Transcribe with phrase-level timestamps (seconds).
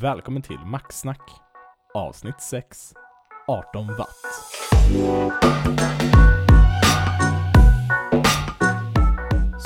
[0.00, 1.30] Välkommen till Maxsnack
[1.94, 2.94] avsnitt 6
[3.46, 4.08] 18 watt.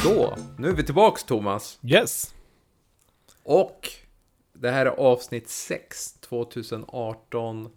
[0.03, 1.79] Så, nu är vi tillbaks Thomas.
[1.83, 2.35] Yes!
[3.43, 3.89] Och
[4.53, 7.71] det här är avsnitt 6, 2018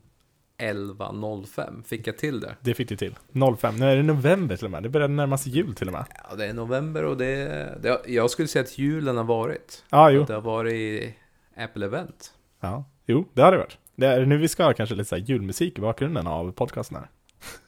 [0.58, 1.84] 11.05.
[1.84, 2.56] Fick jag till det?
[2.62, 3.16] Det fick du till.
[3.58, 3.76] 05.
[3.76, 4.84] Nu är det november till och med.
[4.84, 6.06] Det börjar närma sig jul till och med.
[6.30, 7.46] Ja, det är november och det,
[7.82, 9.86] det jag skulle säga att julen har varit.
[9.90, 10.22] Ja, jo.
[10.22, 11.16] Att det har varit
[11.58, 12.32] Apple-event.
[12.64, 13.78] Ja, jo, det har det varit.
[13.96, 17.08] Det är nu vi ska ha kanske lite så julmusik i bakgrunden av podcasten här.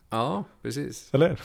[0.09, 1.09] Ja, precis.
[1.13, 1.39] Eller?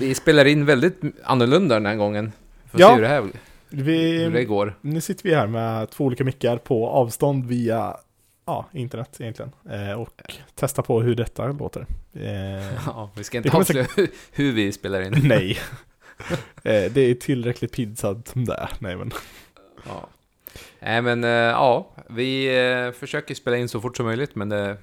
[0.00, 2.32] Vi spelar in väldigt annorlunda den här gången.
[2.70, 2.88] Får Ja.
[2.88, 3.22] se hur det här
[3.70, 4.78] hur det Vi, går.
[4.80, 7.96] nu sitter vi här med två olika mickar på avstånd via
[8.46, 9.52] ja, internet egentligen.
[9.70, 10.22] Eh, och
[10.54, 11.86] testar på hur detta låter.
[12.14, 15.20] Eh, Ja, vi ska inte avslöja hur- hur vi spelar in.
[15.28, 15.58] nej.
[16.62, 18.70] Eh, det är tillräckligt pinsamt som det är.
[18.78, 19.10] Nej men.
[19.86, 20.08] Ja.
[20.80, 24.76] Nej men eh, ja, vi eh, försöker spela in så fort som möjligt men det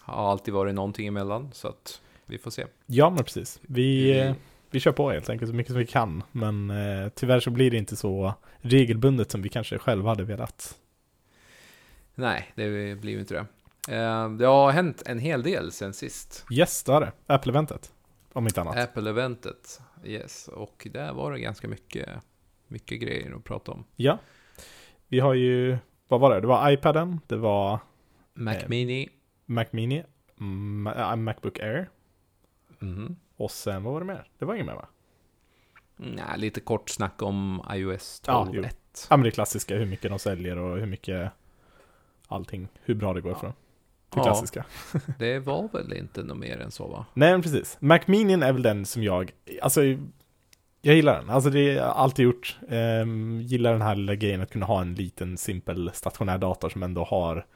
[0.00, 2.66] har alltid varit någonting emellan så att vi får se.
[2.86, 3.60] Ja men precis.
[3.62, 4.34] Vi, Mm.
[4.70, 6.22] vi kör på helt enkelt så mycket som vi kan.
[6.32, 6.72] Men
[7.14, 10.78] tyvärr så blir det inte så regelbundet som vi kanske själva hade velat.
[12.14, 13.46] Nej, det blir ju inte det.
[14.38, 16.44] Det har hänt en hel del sen sist.
[16.50, 17.12] Yes, det har det.
[17.26, 17.92] Apple-eventet.
[18.32, 18.76] Om inte annat.
[18.76, 20.48] Apple-eventet, yes.
[20.48, 22.08] Och där var det ganska mycket,
[22.68, 23.84] mycket grejer att prata om.
[23.96, 24.18] Ja.
[25.10, 26.40] Vi har ju, vad var det?
[26.40, 27.78] Det var iPaden, det var
[28.34, 29.08] Mac Eh, Mini.
[29.46, 30.02] Mac Mini,
[30.38, 31.88] Ma- äh, Macbook Air
[32.78, 33.16] Mhm.
[33.36, 34.28] och sen vad var det mer?
[34.38, 34.86] Det var inget mer va?
[35.96, 38.52] Nej, lite kort snack om iOS Ja, 12.1.
[38.54, 38.62] jo.
[39.10, 41.30] Ja men det klassiska, hur mycket de säljer och hur mycket
[42.28, 43.54] allting, hur bra det går för dem.
[44.10, 44.22] Det Ja.
[44.24, 44.64] klassiska.
[45.18, 47.06] det var väl inte något mer än så va?
[47.14, 47.76] Nej men precis.
[47.80, 49.80] Mac Mini är väl den som jag, alltså
[50.82, 51.30] jag gillar den.
[51.30, 52.58] Alltså det har jag alltid gjort.
[52.68, 56.82] Ehm, gillar den här lilla grejen att kunna ha en liten simpel stationär dator som
[56.82, 57.46] ändå har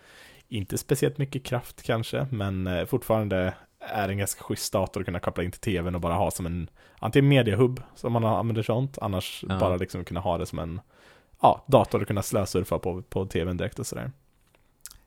[0.48, 5.20] inte speciellt mycket kraft kanske, men eh, fortfarande är en ganska schysst dator att kunna
[5.20, 8.98] koppla in till tvn och bara ha som en antingen mediahubb som man använder sånt,
[9.00, 9.58] annars Ja.
[9.58, 10.80] bara liksom kunna ha det som en
[11.42, 14.10] ja, dator att kunna slösurfa på, på tvn direkt och sådär.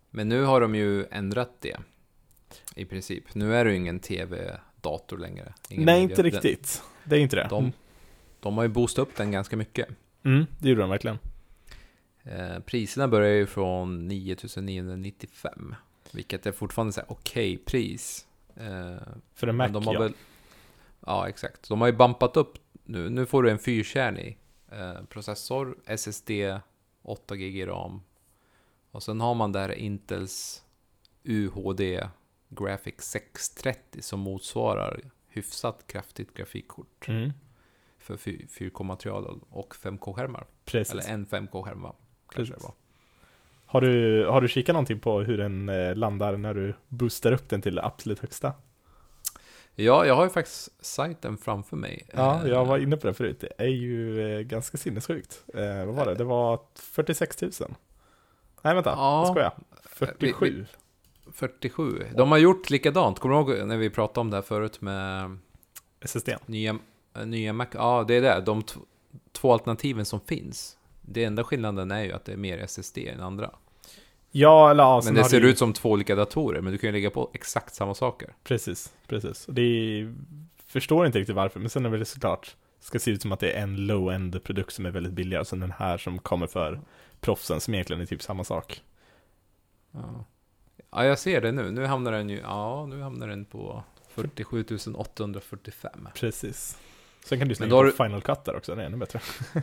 [0.09, 1.77] Men nu har de ju ändrat det.
[2.75, 3.23] I princip.
[3.35, 5.53] Nu är det ju ingen tv-dator längre.
[5.69, 6.83] Ingen Nej, media- inte riktigt.
[7.03, 7.47] Det är inte det.
[7.49, 7.71] De,
[8.47, 9.87] de har ju boostat upp den ganska mycket.
[10.23, 11.19] Mm, det gjorde de verkligen.
[12.23, 15.75] Eh, priserna börjar ju från 9995.
[16.11, 18.27] Vilket är fortfarande så okej pris.
[18.55, 18.97] Eh,
[19.33, 19.99] För en Mac, de har ja.
[19.99, 20.13] väl...
[21.05, 21.69] Ja, exakt.
[21.69, 23.09] De har ju bumpat upp nu.
[23.09, 24.37] Nu får du en fyrkärnig
[24.71, 26.31] eh, processor, SSD,
[27.01, 28.01] 8 GB RAM.
[28.91, 30.63] Och sen har man där Intels
[31.23, 32.07] UHD
[32.49, 37.31] Graphics 630 som motsvarar hyfsat kraftigt grafikkort Mm,
[38.07, 40.45] för 4K-material och 5K-skärmar.
[40.65, 40.91] precis.
[40.93, 41.95] Eller en 5K-skärm va?
[42.29, 42.63] Kanske det Precis.
[42.63, 42.73] var.
[43.65, 47.49] Har du, har du kikat någonting på hur den eh, landar när du boostar upp
[47.49, 48.53] den till det absolut högsta?
[49.75, 52.07] Ja, jag har ju faktiskt sajten framför mig.
[52.13, 53.39] Ja, Eh, jag var inne på det förut.
[53.39, 55.43] Det är ju eh, ganska sinnessjukt.
[55.53, 56.15] Eh, vad var det?
[56.15, 57.51] Det var 46 000.
[58.61, 58.89] Nej, vänta.
[58.89, 59.19] Ja.
[59.19, 59.53] Jag skojar.
[60.19, 60.65] Vi- 47.
[61.33, 62.05] 47.
[62.15, 63.19] De har gjort likadant.
[63.19, 65.37] Kommer du ihåg när vi pratade om det här förut med
[66.01, 66.29] SSD.
[66.45, 66.79] nya,
[67.25, 67.67] nya Mac?
[67.73, 68.41] Ja, det är det.
[68.45, 68.63] De
[69.31, 70.77] två alternativen som finns.
[71.01, 73.51] Det enda skillnaden är ju att det är mer SSD än andra.
[74.31, 76.77] Ja, eller ja, sen Men det ser du- ut som två olika datorer, men du
[76.77, 78.33] kan ju lägga på exakt samma saker.
[78.43, 79.47] Precis, precis.
[79.47, 80.13] Och det är,
[80.67, 83.51] förstår inte riktigt varför, men sen är det såklart ska se ut som att det
[83.51, 86.81] är en low-end produkt som är väldigt billigare, som den här som kommer för
[87.19, 88.81] proffsen, som egentligen är typ samma sak.
[89.91, 90.25] Ja.
[90.91, 91.71] ja, jag ser det nu.
[91.71, 96.07] Nu hamnar den ju, ja, nu hamnar den på 47 845.
[96.15, 96.77] Precis.
[97.27, 99.19] Sen kan du slänga på du- Final Cut där också, det är ännu bättre.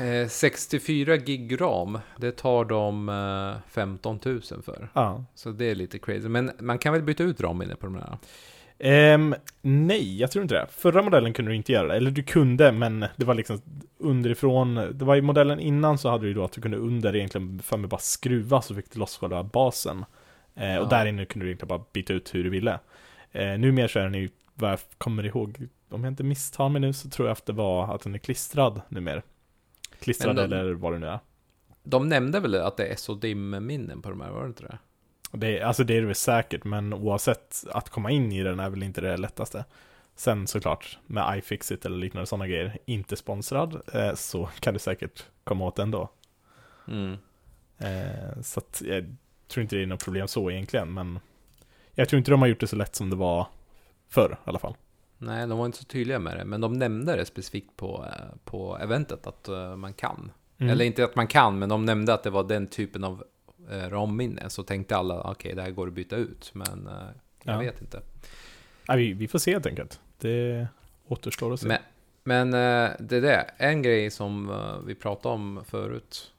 [0.00, 4.88] Eh, 64 gig ram, det tar de eh, 15 000 för.
[4.92, 5.24] Ja.
[5.34, 6.28] Så det är lite crazy.
[6.28, 8.18] Men man kan väl byta ut ramminne på de här?
[8.78, 10.66] Ehm, nej, jag tror inte det.
[10.70, 11.94] Förra modellen kunde du inte göra det.
[11.96, 13.60] Eller du kunde, men det var liksom
[13.98, 14.74] underifrån.
[14.74, 17.76] Det var i modellen innan så hade du då att du kunde under egentligen för
[17.76, 20.04] mig bara skruva så fick du loss själva basen.
[20.54, 20.88] Eh, och Ja.
[20.90, 22.78] där inne kunde du egentligen bara byta ut hur du ville.
[23.32, 26.80] Eh, numera så är den ju, vad jag kommer ihåg, om jag inte misstar mig
[26.80, 29.22] nu så tror jag att det var att den är klistrad numera.
[30.00, 31.18] Klistrad de- eller vad det nu är.
[31.82, 34.78] De nämnde väl att det är SODIM-minnen på de här, var det inte det?
[35.32, 38.60] Det, är- alltså det är det väl säkert, men oavsett att komma in i den
[38.60, 39.64] är väl inte det lättaste.
[40.16, 45.24] Sen såklart, med iFixit eller liknande sådana grejer, inte sponsrad, eh, så kan du säkert
[45.44, 46.08] komma åt den då.
[46.88, 47.16] Mm.
[47.78, 49.16] Eh, så att jag
[49.48, 51.18] tror inte det är något problem så egentligen, men
[51.94, 53.46] jag tror inte de har gjort det så lätt som det var
[54.08, 54.74] förr i alla fall.
[55.24, 58.36] Nej, de var inte så tydliga med det, men de nämnde det specifikt på, eh,
[58.44, 60.30] på eventet att eh, man kan.
[60.58, 60.72] Mm.
[60.72, 63.24] Eller inte att man kan, men de nämnde att det var den typen av
[63.70, 66.50] eh, RAM-minne så tänkte alla okej, det här går att byta ut.
[66.54, 66.88] Men
[67.42, 67.58] jag Ja.
[67.58, 68.00] vet inte.
[68.88, 70.00] Nej, vi, vi får se helt enkelt.
[70.18, 70.66] Det
[71.08, 71.68] återstår att se.
[71.68, 71.80] Men,
[72.24, 72.50] men
[73.08, 73.50] det är det.
[73.58, 74.52] En grej som
[74.86, 76.32] vi pratade om förut,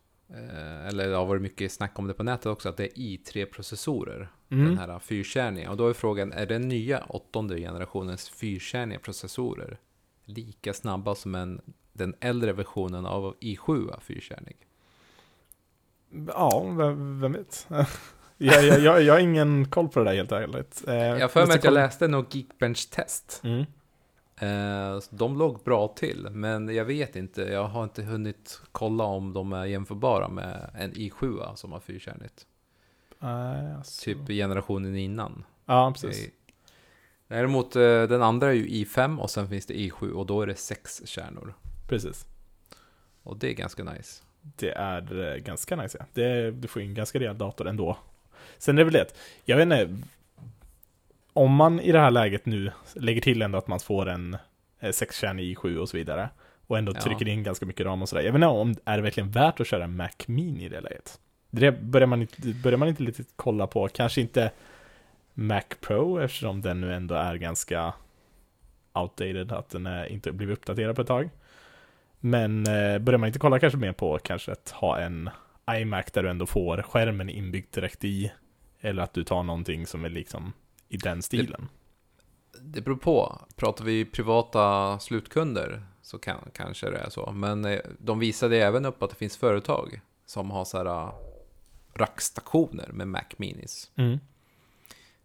[0.87, 4.27] eller det har varit mycket snack om det på nätet också, att det är i3-processorer.
[4.49, 4.65] Mm.
[4.65, 5.71] Den här fyrkärniga.
[5.71, 9.77] Och då är frågan, är den nya åttonde generationens fyrkärniga processorer
[10.25, 11.61] lika snabba som en,
[11.93, 14.57] den äldre versionen av i7 fyrkärnig?
[16.27, 17.67] Ja, vem, vem vet?
[18.37, 20.83] jag, jag, jag, jag har ingen koll på det där helt ärligt.
[20.87, 23.41] Eh, Jag för mig att jag läste något Geekbench-test.
[23.43, 23.65] Mm.
[24.37, 27.41] Eh, så de låg bra till, men jag vet inte.
[27.41, 32.47] Jag har inte hunnit kolla om de är jämförbara med en i7 som har fyrkärnigt.
[33.19, 34.03] Alltså.
[34.05, 35.43] Typ generationen innan.
[35.65, 36.29] Ja, precis.
[37.27, 40.47] Däremot eh, den andra är ju i5 och sen finns det i7 och då är
[40.47, 41.53] det sex kärnor.
[41.87, 42.25] precis.
[43.23, 44.23] Och det är ganska nice.
[44.41, 46.05] Det är eh, ganska nice, ja.
[46.13, 47.97] Det, du får ju en ganska rejäl dator ändå.
[48.57, 49.13] Sen är det väl det,
[49.45, 50.07] jag vet inte,
[51.35, 54.37] om man i det här läget nu lägger till ändå att man får en
[54.79, 56.29] eh, sexkärnig i7 och så vidare,
[56.67, 57.01] och ändå Ja.
[57.01, 58.23] trycker in ganska mycket ram och sådär.
[58.23, 60.81] Jag vet inte om, är det verkligen värt att köra en Mac Mini i det
[60.81, 61.19] läget?
[61.49, 64.51] Det börjar man inte, börjar man inte lite kolla på, kanske inte
[65.33, 67.93] Mac Pro eftersom den nu ändå är ganska
[68.93, 71.29] outdated, att den är inte blivit uppdaterad på ett tag.
[72.19, 75.29] Men eh, börjar man inte kolla kanske mer på kanske att ha en
[75.71, 78.31] iMac där du ändå får skärmen inbyggd direkt i,
[78.81, 80.53] eller att du tar någonting som är liksom
[80.89, 81.67] i den stilen.
[82.61, 83.41] Det beror på.
[83.55, 87.31] Pratar vi privata slutkunder så kan, kanske det är så.
[87.31, 91.13] Men eh, de visade även upp att det finns företag som har så här eh,
[91.93, 93.91] rackstationer med Mac Minis.
[93.95, 94.19] Mm.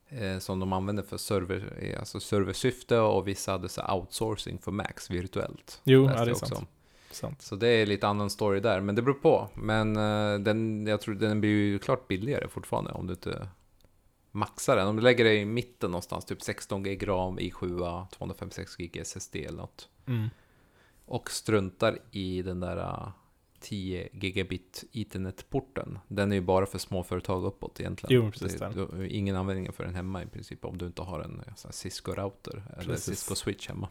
[0.08, 5.10] Eh, som de använder för server, alltså serversyfte och vissa hade så outsourcing för Macs
[5.10, 5.80] virtuellt.
[5.84, 6.64] Jo, ja, det är också
[7.10, 7.42] sant.
[7.42, 9.48] Så det är lite annan story där, men det beror på.
[9.54, 13.48] Men eh, den, jag tror den blir ju klart billigare fortfarande om du inte
[14.31, 14.88] maxar den.
[14.88, 17.79] Om du lägger det i mitten någonstans, typ 16 gig ram i 7
[18.12, 19.88] 256 gig SSD eller något.
[20.06, 20.29] Mm.
[21.06, 23.09] Och struntar i den där eh,
[23.61, 25.99] 10 gigabit ethernet-porten.
[26.09, 28.25] Den är ju bara för småföretag uppåt egentligen.
[28.25, 31.03] Jo, precis det, du har ingen användning för den hemma i princip om du inte
[31.03, 32.94] har en här Cisco-router eller.
[32.97, 33.88] Cisco-switch hemma.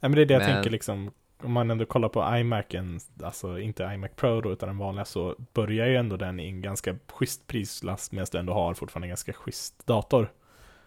[0.00, 1.10] Nej, men det är det jag Men- tänker liksom,
[1.42, 5.34] om man ändå kollar på iMacen, alltså inte iMac Pro då, utan den vanliga, så
[5.52, 9.10] börjar ju ändå den i en ganska schysst prislass, medan du ändå har fortfarande en
[9.10, 10.32] ganska schysst dator.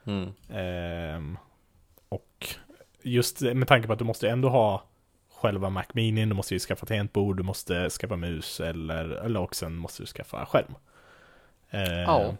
[0.05, 0.29] Mm.
[0.49, 1.37] Ehm,
[2.09, 2.47] och
[3.01, 4.83] just med tanke på att du måste ändå ha
[5.41, 9.55] själva Mac Mini, du måste ju skaffa tangentbord, du måste skaffa mus eller, eller och
[9.55, 10.75] sen måste du skaffa skärm.
[11.69, 12.35] Ehm, Ja.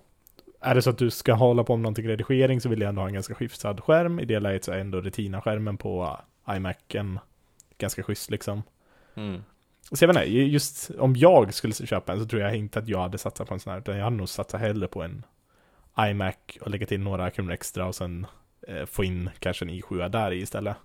[0.60, 3.02] Är det så att du ska hålla på med någonting redigering så vill jag ändå
[3.02, 4.20] ha en ganska hyfsad skärm.
[4.20, 6.18] I det läget så är ändå Retina-skärmen på
[6.50, 7.20] iMacen
[7.78, 8.64] ganska schysst liksom.
[9.16, 9.44] Mm.
[9.92, 12.88] Så jag vet inte, just om jag skulle köpa en så tror jag inte att
[12.88, 15.24] jag hade satsat på en sån här, utan jag hade nog satsat hellre på en
[16.00, 18.28] iMac och lägga till några kronor extra och sen
[18.68, 20.78] eh, få in kanske en i7 där i istället.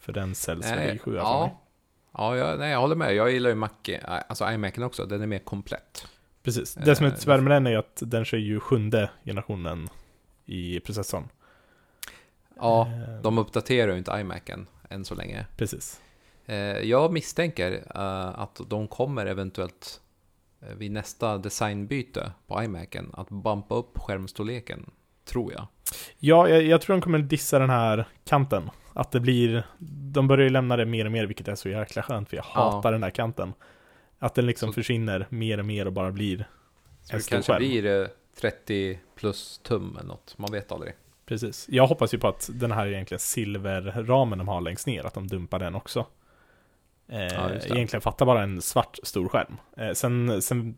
[0.00, 1.20] För den säljs väl Nej, i 7 för mig.
[1.20, 1.64] ja.
[2.12, 3.14] Ja, jag, nej, jag håller med.
[3.14, 5.06] Jag gillar ju Mac, eh, alltså iMacen också.
[5.06, 6.06] Den är mer komplett.
[6.42, 6.74] Precis.
[6.74, 9.88] Det som är Eh, tyvärr med den är att den kör ju sjunde generationen
[10.46, 11.28] i processorn.
[12.56, 15.46] Ja, Eh, de uppdaterar ju inte iMacen än så länge.
[15.56, 16.00] Precis.
[16.48, 20.00] Eh, jag misstänker eh, att de kommer eventuellt
[20.62, 24.90] eh, vid nästa designbyte på iMacen att bumpa upp skärmstorleken,
[25.24, 25.66] tror jag.
[26.18, 28.70] Ja, jag, jag tror de kommer dissa den här kanten.
[28.92, 29.62] Att det blir,
[30.12, 32.46] de börjar ju lämna det mer och mer, vilket är så jäkla skönt, för jag
[32.54, 32.70] Ja.
[32.70, 33.52] hatar den där kanten.
[34.18, 36.36] Att den liksom Så- försvinner mer och mer och bara blir
[37.02, 37.58] Så en det stor kanske skärm.
[37.58, 38.08] blir eh,
[38.40, 40.92] 30 plus tum eller något, man vet aldrig.
[41.26, 41.66] Precis.
[41.68, 45.26] Jag hoppas ju på att den här egentligen silverramen de har längst ner, att de
[45.26, 46.06] dumpar den också.
[47.08, 49.56] Eh, Ja, egentligen fattar bara en svart stor skärm.
[49.76, 50.76] Eh, sen, sen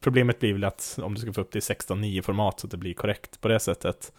[0.00, 2.70] problemet blir väl att om du ska få upp det i 16.9 format så att
[2.70, 4.12] det blir korrekt på det sättet,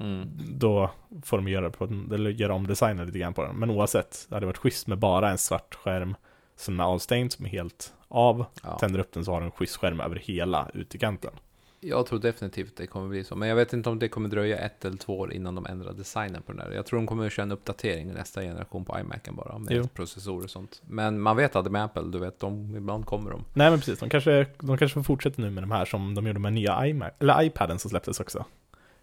[0.00, 0.28] Mm.
[0.58, 0.90] då
[1.24, 3.56] får de göra, på, eller göra om designen lite grann på den.
[3.56, 6.14] Men oavsett, det hade varit schysst med bara en svart skärm
[6.56, 8.44] som är avstängd, som är helt av.
[8.62, 8.78] Ja.
[8.78, 11.30] Tänder upp den så har du en schysst skärm över hela utekanten.
[11.80, 14.58] Jag tror definitivt det kommer bli så, men jag vet inte om det kommer dröja
[14.58, 16.76] ett eller två år innan de ändrar designen på den där.
[16.76, 19.72] Jag tror de kommer att köra en uppdatering i nästa generation på iMacen bara, med
[19.72, 19.88] Jo.
[19.94, 20.82] processorer och sånt.
[20.86, 23.44] Men man vet aldrig med Apple, du vet, de, ibland kommer de.
[23.54, 26.26] Nej men precis, de kanske, de kanske får fortsätta nu med de här som de
[26.26, 28.44] gjorde med nya iMac, eller iPaden som släpptes också.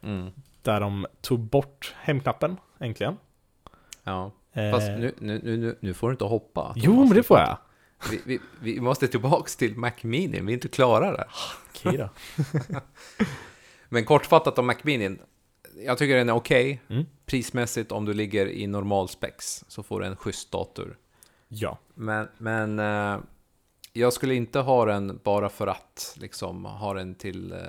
[0.02, 0.30] Mm.
[0.62, 3.18] Där de tog bort hemknappen, äntligen.
[4.04, 6.74] Ja, Eh, fast nu, nu, nu, nu- nu får du inte hoppa.
[6.76, 7.58] Jo, men det får jag.
[8.12, 11.28] Vi, vi, vi måste tillbaks till Mac Mini, vi är inte klara där.
[11.70, 12.10] Okej då.
[13.90, 15.18] Men kortfattat om Mac Mini.
[15.86, 16.82] Jag tycker den är okej.
[16.90, 17.06] Mm.
[17.26, 20.98] Prismässigt, om du ligger i normal specs, så får du en schysst dator.
[21.48, 21.78] Ja.
[21.94, 23.20] Men, men eh,
[23.94, 27.60] jag skulle inte ha den bara för att liksom ha den till eh,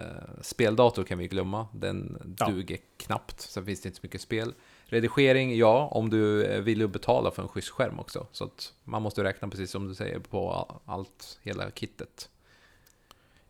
[0.41, 1.67] speldator kan vi glömma.
[1.75, 2.47] Den Ja.
[2.47, 4.55] duger knappt, sen finns det inte så mycket spel.
[4.89, 8.27] Redigering, ja, om du vill ju betala för en schysst skärm också.
[8.33, 12.31] Så att man måste räkna precis som du säger på allt, hela kittet.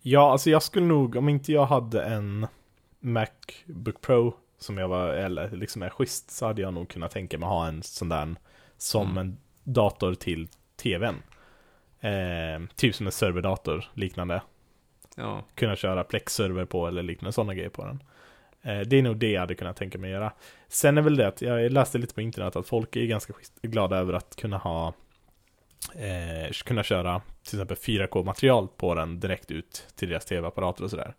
[0.00, 2.46] Ja, alltså jag skulle nog, om inte jag hade en
[3.00, 7.38] Macbook Pro som jag var, eller liksom är schysst, så hade jag nog kunnat tänka
[7.38, 8.36] mig ha en sån där
[8.78, 9.18] som Mm.
[9.18, 11.14] en dator till tvn.
[12.00, 14.42] Eh, typ som en serverdator liknande.
[15.16, 18.02] Ja, Kunna köra Plex-server på eller liknande sådana grejer på den.
[18.66, 20.32] Eh, det är nog det jag hade kunnat tänka mig göra.
[20.68, 23.32] Sen är väl det att jag läste lite på internet att folk är ganska
[23.62, 24.94] glada över att kunna ha
[25.94, 31.14] eh, kunna köra till exempel 4K-material på den direkt ut till deras tv-apparater och sådär.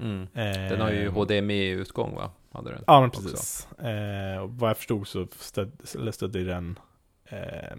[0.00, 0.22] mm.
[0.22, 2.30] Eh, den har ju HDMI-utgång va?
[2.52, 2.84] Hade den.
[2.86, 3.68] Ja, men precis.
[3.72, 5.72] Eh, vad jag förstod så stöd,
[6.12, 6.78] stödde den
[7.24, 7.76] eh,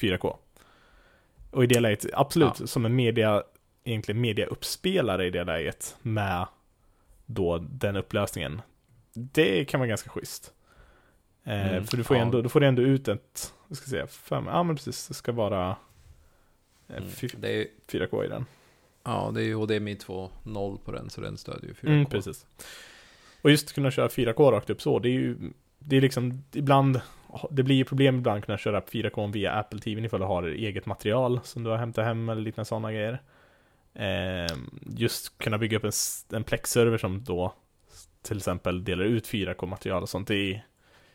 [0.00, 0.36] 4K.
[1.50, 3.42] Och i det läget, absolut, som en media,
[3.84, 6.46] egentligen mediauppspelare i det läget med
[7.34, 8.62] då den upplösningen.
[9.14, 10.52] Det kan vara ganska schysst.
[11.44, 12.22] Eh, Mm, för du får, ja.
[12.22, 15.14] ändå, du får ändå ut ett, vad ska jag säga, fem, ja men precis, det
[15.14, 15.68] ska vara
[16.88, 17.08] eh, Mm.
[17.08, 18.44] fy- Det är, ju- 4K i den.
[19.04, 21.86] ja, det är ju HDMI 2.0 på den, så den stödjer ju 4K.
[21.88, 22.46] Mm, precis.
[23.42, 25.36] Och just kunna köra 4K rakt upp så, det är ju,
[25.78, 27.00] det är liksom, ibland,
[27.50, 30.42] det blir ju problem ibland att kunna köra 4K via Apple TV ifall du har
[30.42, 33.22] eget material som du har hämtat hem eller liknande sådana grejer.
[33.94, 34.56] Eh,
[34.96, 35.92] just kunna bygga upp en,
[36.32, 37.54] en Plex-server som då
[38.22, 40.28] till exempel delar ut 4K-material och sånt.
[40.28, 40.66] Det är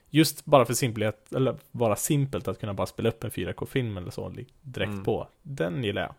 [0.10, 4.12] just bara för simpelhet, eller bara simpelt att kunna bara spela upp en 4K-film eller
[4.12, 4.30] så
[4.62, 5.04] direkt Mm.
[5.04, 5.28] på.
[5.42, 6.14] Den gillar jag.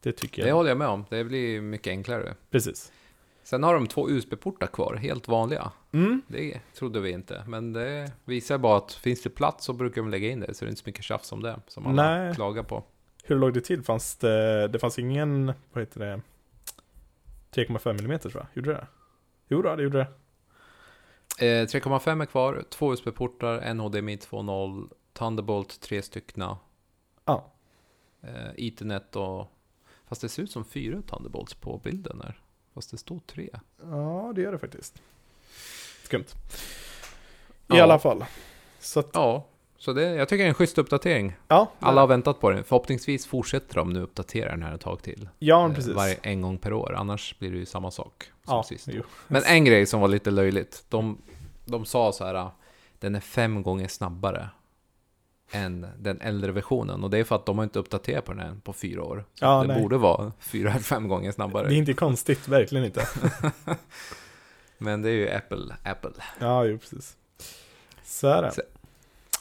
[0.00, 0.56] Det tycker Det jag.
[0.56, 1.04] håller jag med om.
[1.10, 2.34] Det blir mycket enklare.
[2.50, 2.92] Precis.
[3.42, 5.70] Sen har de två USB-portar kvar, helt vanliga.
[5.92, 6.22] Mm.
[6.28, 10.10] Det trodde vi inte, men det visar bara att finns det plats så brukar de
[10.10, 12.34] lägga in det, så det är inte så mycket tjafs om det, som alla Nej.
[12.34, 12.84] klagar på.
[13.28, 13.82] Hur låg det till?
[13.82, 16.20] Fanns det, det fanns ingen, vad heter det,
[17.62, 18.86] 3,5 mm tror jag, gjorde det?
[19.48, 20.06] Jo då, det gjorde det.
[21.46, 26.58] Eh, 3,5 är kvar, två USB-portar, en HDMI 2.0, Thunderbolt tre styckna,
[27.24, 27.52] Ja.
[28.22, 29.52] eh, Ethernet och...
[30.08, 32.40] Fast det ser ut som fyra Thunderbolts på bilden här.
[32.74, 33.50] Fast det står tre.
[33.82, 35.02] Ja, det gör det faktiskt.
[36.04, 36.24] Skumt.
[37.68, 37.82] I Ja.
[37.82, 38.24] alla fall.
[38.80, 39.46] Så att, Ja,
[39.78, 41.32] så det, jag tycker det är en schysst uppdatering.
[41.48, 41.72] ja.
[41.80, 42.64] Alla har väntat på den.
[42.64, 45.28] Förhoppningsvis fortsätter de nu uppdatera den här ett tag till.
[45.38, 45.92] Ja, Eh, precis.
[45.94, 48.88] Varje, en gång per år, annars blir det ju samma sak som ja, sist.
[48.92, 49.02] jo.
[49.28, 50.84] Men en grej som var lite löjligt.
[50.88, 51.18] De,
[51.64, 52.50] de sa så här,
[52.98, 54.48] den är fem gånger snabbare
[55.50, 57.04] än den äldre versionen.
[57.04, 59.24] Och det är för att de har inte uppdaterat på den här på fyra år.
[59.34, 59.82] Så Ja, den nej.
[59.82, 61.68] borde vara fyra fem gånger snabbare.
[61.68, 63.06] Det är inte konstigt, verkligen inte.
[64.78, 66.10] Men det är ju Apple, Apple.
[66.38, 67.16] Ja, jo, precis.
[68.04, 68.52] Så är det.
[68.52, 68.62] Så-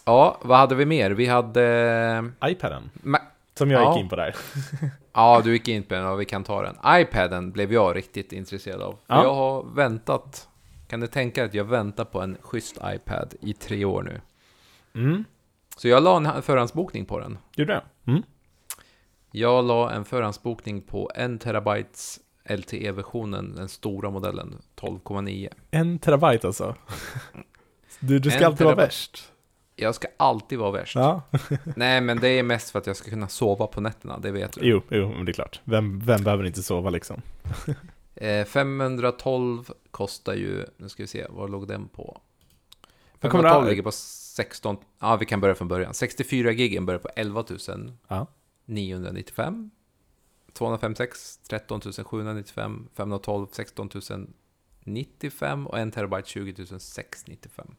[0.05, 1.11] Ja, vad hade vi mer?
[1.11, 2.31] Vi hade...
[2.45, 3.19] iPaden, Ma-
[3.53, 3.93] som jag Ja.
[3.93, 4.35] gick in på där.
[5.17, 6.75] Ja, du gick in på den, ja, vi kan ta den.
[7.01, 8.97] iPaden blev jag riktigt intresserad av.
[9.07, 9.23] Ja.
[9.23, 10.47] Jag har väntat,
[10.87, 14.21] kan du tänka dig att jag väntar på en schysst iPad i tre år nu?
[15.01, 15.23] Mm,
[15.77, 17.37] Så jag la en förhandsbokning på den.
[17.55, 18.11] gjorde det?
[18.11, 18.23] Mm.
[19.31, 22.19] Jag la en förhandsbokning på en terabytes
[22.49, 25.49] LTE-versionen, den stora modellen, 12,9.
[25.71, 26.75] En terabyte alltså.
[27.99, 29.31] Du, du ska En alltid vara värst.
[29.75, 30.95] Jag ska alltid vara värst.
[30.95, 31.21] Ja,
[31.75, 34.51] Nej, men det är mest för att jag ska kunna sova på nätterna, det vet
[34.53, 34.61] du.
[34.63, 35.61] jo, jo, men det är klart.
[35.63, 37.21] Vem, vem behöver inte sova liksom?
[38.17, 42.21] Eh, 512 kostar ju, nu ska vi se, vad låg den på?
[43.21, 45.93] Vad kommer 512 det- ligger på 16, ja vi kan börja från början.
[45.93, 47.43] 64 gigen börjar på 11
[48.07, 48.27] Ja.
[48.65, 49.71] 995.
[50.53, 52.87] 256 13 795.
[52.93, 53.89] 512 16
[54.83, 57.75] 095 och 1 terabyte 20 695.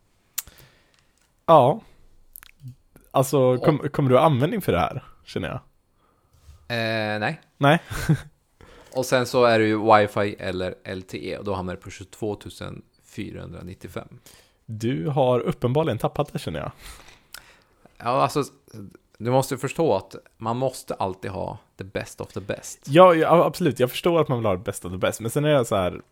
[1.47, 1.81] Ja.
[3.11, 5.05] Alltså, kom, kommer du ha användning för det här?
[5.25, 5.61] Känner jag.
[6.69, 7.41] Eh, nej.
[7.59, 7.83] Nej.
[8.97, 12.39] Och sen så är det ju wifi eller LTE och då hamnar det på 22
[13.05, 14.09] 495.
[14.67, 16.73] Du har uppenbarligen tappat det känner jag.
[17.99, 18.45] Ja, alltså,
[19.19, 22.79] du måste förstå att man måste alltid ha the best of the best.
[22.85, 23.81] Ja, ja, absolut.
[23.81, 25.23] Jag förstår att man vill ha det bästa av det bästa.
[25.23, 26.03] Men sen är det så här,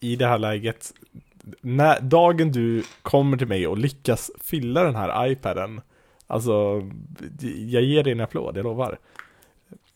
[0.00, 0.92] i det här läget,
[1.60, 5.80] när, dagen du kommer till mig och lyckas fylla den här iPaden,
[6.26, 6.82] alltså,
[7.68, 8.98] jag ger dig en applåd, jag lovar.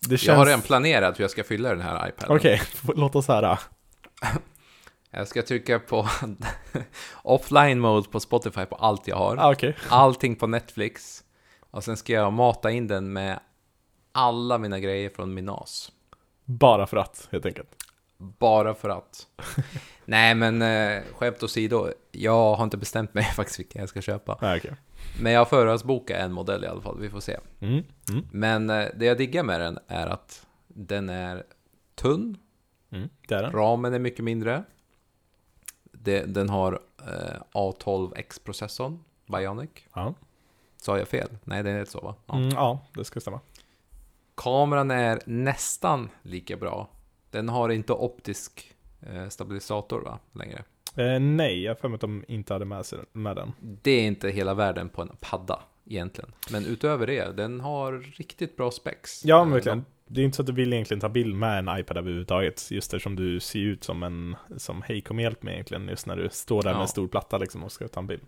[0.08, 0.26] Känns...
[0.26, 2.36] Jag har redan planerat hur jag ska fylla den här iPaden.
[2.36, 2.60] Okej,
[2.96, 3.58] låt oss höra.
[5.12, 6.08] Jag ska trycka på
[7.22, 9.36] offline mode på Spotify på allt jag har.
[9.36, 9.76] Ah, Okej.
[9.88, 11.24] Allting på Netflix.
[11.70, 13.40] Och sen ska jag mata in den med
[14.12, 15.92] alla mina grejer från min NAS.
[16.44, 17.68] Bara för att, helt enkelt.
[18.20, 19.26] Bara för att.
[20.04, 21.88] Nej, men eh, skämt åsido.
[22.12, 24.38] Jag har inte bestämt mig faktiskt vilken jag ska köpa.
[24.42, 24.74] Nej, okej.
[25.22, 27.36] Men jag har förhandsbokat en modell i alla fall, vi får se.
[27.60, 27.84] Mm.
[28.10, 28.26] Mm.
[28.32, 31.44] Men eh, det jag diggar med den är att den är
[31.94, 32.38] tunn,
[32.92, 33.08] Mm.
[33.28, 33.52] Det är den.
[33.52, 34.64] ramen är mycket mindre.
[35.92, 39.70] Det, den har eh, A12X-processorn, Bionic.
[39.94, 40.14] Ja.
[40.76, 41.28] Sa jag fel?
[41.44, 42.14] Nej, det är så va?
[42.26, 42.34] Ja.
[42.36, 43.40] Mm, ja, det ska stämma.
[44.34, 46.88] Kameran är nästan lika bra.
[47.30, 50.64] Den har inte optisk eh, stabilisator va, längre.
[50.96, 53.52] Eh, nej, jag har för mig att de inte hade med, sig, med den.
[53.60, 56.32] Det är inte hela världen på en padda egentligen.
[56.52, 59.24] Men utöver det, den har riktigt bra specs.
[59.24, 59.84] Ja, Eh, men verkligen.
[60.06, 62.70] Det är inte så att du vill egentligen ta bild med en iPad överhuvudtaget.
[62.70, 65.88] Just eftersom du ser ut som en som hej kom hjälp med egentligen.
[65.88, 66.82] Just när du står där med Ja.
[66.82, 68.22] en stor platta liksom och ska ta en bild.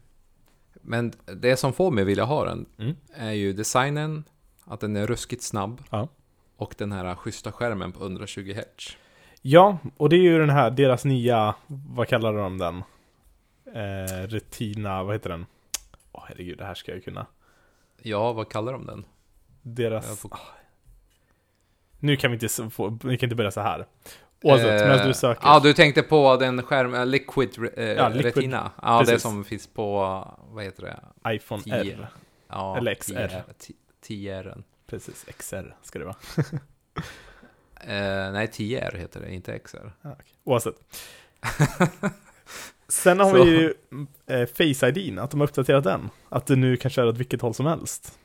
[0.83, 2.95] Men det som får mig vilja ha den Mm.
[3.15, 4.25] är ju designen,
[4.65, 6.09] att den är ruskigt snabb Ja.
[6.57, 8.97] Och den här schyssta skärmen på 120 Hz.
[9.43, 12.83] Ja, och det är ju den här, deras nya, vad kallar de den?
[13.75, 15.47] Eh, retina, vad heter den?
[16.13, 17.27] Åh herregud, det här ska jag kunna.
[18.03, 19.05] Ja, vad kallar de den?
[19.63, 20.21] Deras...
[20.21, 20.39] Får- Ah.
[21.99, 23.87] Nu kan vi inte, få, vi kan inte börja så här.
[24.43, 25.47] Oavsett, Eh, medan du söker.
[25.47, 28.71] Ja, du tänkte på den skärm, eh, Liquid, eh, Ja, Liquid, Retina.
[28.83, 29.23] Ja, det precis.
[29.23, 29.97] som finns på,
[30.51, 30.83] vad heter
[31.23, 31.33] det?
[31.35, 31.75] iPhone 10.
[31.75, 32.09] R.
[32.49, 33.43] Ja, Eller XR.
[34.07, 34.63] 10R.
[34.93, 36.17] Precis, XR ska det vara.
[37.85, 39.77] Eh, nej, 10R heter det, inte XR.
[40.03, 40.25] Ja, okej.
[40.45, 40.75] Oavsett.
[42.89, 43.45] Sen har Så.
[43.45, 43.75] vi ju
[44.27, 46.11] eh, Face ID, att de har uppdaterat den.
[46.29, 48.19] Att du nu kan köra åt vilket håll som helst.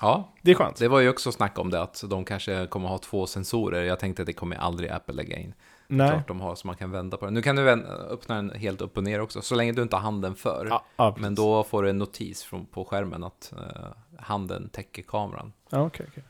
[0.00, 0.76] Ja, Det är skönt.
[0.76, 3.82] det var ju också snack om det, att de kanske kommer ha två sensorer.
[3.82, 5.54] Jag tänkte att det kommer aldrig Apple lägga in.
[5.86, 6.10] Nej.
[6.10, 7.34] Klart de har så man kan vända på den.
[7.34, 7.70] Nu kan du
[8.10, 10.66] öppna den helt upp och ner också, så länge du inte har handen för.
[10.70, 13.86] Ja, ja, Men då får du en notis från, på skärmen att eh,
[14.22, 15.52] handen täcker kameran.
[15.70, 16.24] Ja, okej, okej.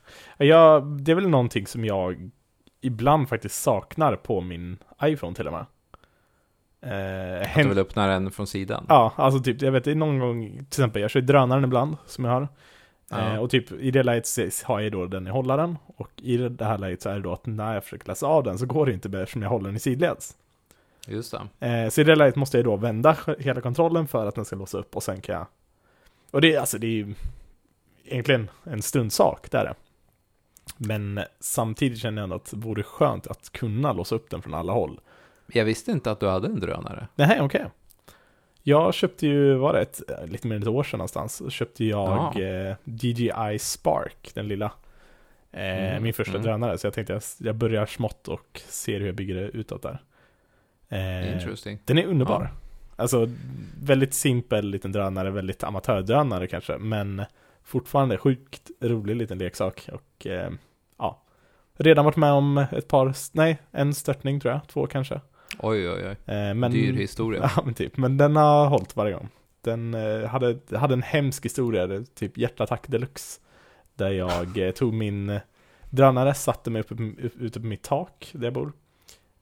[0.48, 2.30] Ja, det är väl någonting som jag
[2.80, 5.66] ibland faktiskt saknar på min iPhone till och med.
[6.80, 8.86] Eh, Att du vill öppna den från sidan.
[8.88, 11.96] Ja, alltså typ, jag vet, det är någon gång, till exempel, jag kör drönaren ibland,
[12.06, 12.48] som jag har.
[13.08, 13.32] Ja.
[13.32, 14.26] Eh, och typ, i det läget
[14.64, 17.32] har jag då den i hållaren, och i det här läget så är det då
[17.32, 19.76] att när jag försöker läsa av den så går det inte eftersom jag håller den
[19.76, 20.36] i sidleds.
[21.06, 21.66] Just det.
[21.66, 24.56] Eh, så i det läget måste jag då vända hela kontrollen för att den ska
[24.56, 25.46] låsa upp och sen kan jag...
[26.30, 27.14] Och det alltså, det är ju
[28.12, 29.74] egentligen en stundsak, det är det.
[30.76, 34.54] Men samtidigt känner jag ändå att det vore skönt att kunna låsa upp den från
[34.54, 35.00] alla håll.
[35.46, 37.08] Jag visste inte att du hade en drönare.
[37.14, 37.66] Nej, okej.
[38.62, 41.84] Jag köpte ju, var det ett, lite mer än ett år sedan någonstans, så köpte
[41.84, 44.72] jag eh, DJI Spark, den lilla.
[45.52, 46.42] Eh, Mm, Min första mm.
[46.42, 49.82] drönare, så jag tänkte jag, jag börjar smått och ser hur jag bygger det utåt
[49.82, 50.02] där.
[50.88, 51.78] Eh, Interesting.
[51.84, 52.50] den är underbar.
[52.96, 53.28] Alltså,
[53.82, 57.22] väldigt simpel liten drönare, väldigt amatördrönare kanske, men
[57.64, 59.88] fortfarande sjukt rolig liten leksak.
[59.92, 60.50] Och eh,
[60.98, 61.22] ja,
[61.76, 65.20] redan varit med om ett par, nej, en störtning tror jag, två kanske.
[65.58, 66.34] Oj, oj, oj.
[66.34, 67.50] Eh, men, Dyr historia.
[67.56, 67.96] Ja, men typ.
[67.96, 69.28] Men den har hållit varje gång.
[69.60, 73.40] Den eh, hade, hade en hemsk historia, typ hjärtattack deluxe.
[73.94, 75.40] Där jag eh, tog min eh,
[75.90, 78.72] drönare, satte mig uppe, upp, ute på mitt tak där jag bor.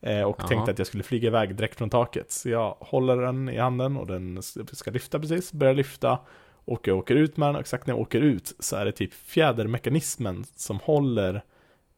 [0.00, 0.48] Eh, och Jaha.
[0.48, 2.32] tänkte att jag skulle flyga iväg direkt från taket.
[2.32, 6.18] Så jag håller den i handen och den ska lyfta precis, börjar lyfta.
[6.64, 8.92] Och jag åker ut med den och exakt när jag åker ut så är det
[8.92, 11.42] typ fjädermekanismen som håller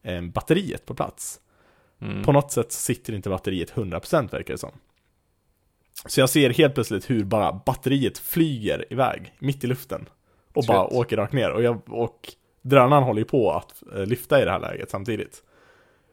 [0.03, 1.41] eh, batteriet på plats.
[2.01, 2.23] Mm.
[2.23, 4.71] På något sätt sitter inte batteriet 100% verkar det som.
[6.07, 10.09] Så jag ser helt plötsligt hur bara batteriet flyger iväg mitt i luften.
[10.55, 10.99] Och bara Shit.
[10.99, 11.51] åker rakt ner.
[11.51, 15.43] Och, jag, och drönaren håller ju på att eh, lyfta i det här läget samtidigt.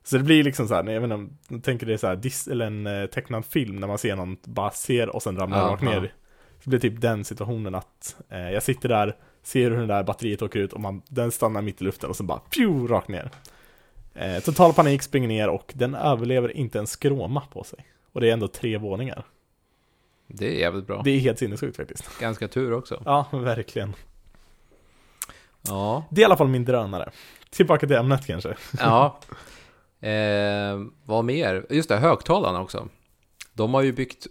[0.04, 2.48] Så det blir liksom så här, jag vet inte, tänker det är så här, dis,
[2.48, 5.72] eller en eh, tecknad film när man ser någon bara ser och sen ramlar Ja,
[5.74, 6.02] rakt ner.
[6.04, 6.10] ja.
[6.63, 10.41] Det blir typ den situationen att eh, jag sitter där, ser hur det där batteriet
[10.41, 13.32] åker ut och man, den stannar mitt i luften och sen bara pju, rakt ner.
[14.13, 17.86] Eh, total panik, springer ner och den överlever inte en skråma på sig.
[18.12, 19.26] Och det är ändå tre våningar.
[20.28, 21.02] Det är jävligt bra.
[21.04, 22.19] Det är helt sinnessjukt faktiskt.
[22.19, 23.02] Ganska tur också.
[23.06, 23.93] Ja, verkligen.
[25.62, 26.06] Ja.
[26.10, 27.12] Det är i alla fall min drönare.
[27.50, 28.56] Tillbaka till ämnet kanske.
[28.80, 29.19] Ja.
[30.02, 31.65] Eh, vad mer?
[31.69, 32.88] Just det, högtalarna också.
[33.54, 34.28] De har ju byggt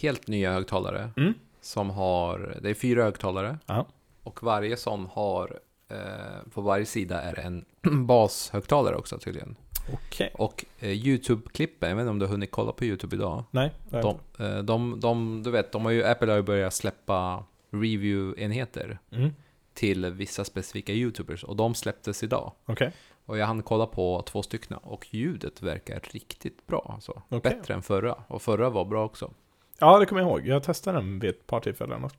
[0.00, 1.10] helt nya högtalare.
[1.16, 1.34] Mm.
[1.66, 3.58] Som har, det är fyra högtalare.
[3.66, 3.86] Ja.
[4.22, 7.64] Och varje sån har, eh, på varje sida är det en
[8.06, 9.56] bashögtalare också tydligen.
[9.92, 10.30] Okej.
[10.34, 13.44] Och eh, YouTube-klippen, jag vet inte om du har hunnit kolla på YouTube idag.
[13.50, 16.36] Nej, det har jag De, eh, de, de, du vet, de har ju, Apple har
[16.36, 18.98] ju börjat släppa review-enheter.
[19.12, 19.30] Mm.
[19.74, 21.44] till vissa specifika YouTubers.
[21.44, 22.52] Och de släpptes idag.
[22.66, 22.92] Okej.
[23.26, 26.90] Och jag hann kolla på två stycken och ljudet verkar riktigt bra.
[26.94, 27.22] Alltså.
[27.28, 27.56] Okej.
[27.56, 28.14] Bättre än förra.
[28.28, 29.30] Och förra var bra också.
[29.78, 30.46] Ja, det kommer jag ihåg.
[30.46, 32.12] Jag testade den vid ett par tillfällen och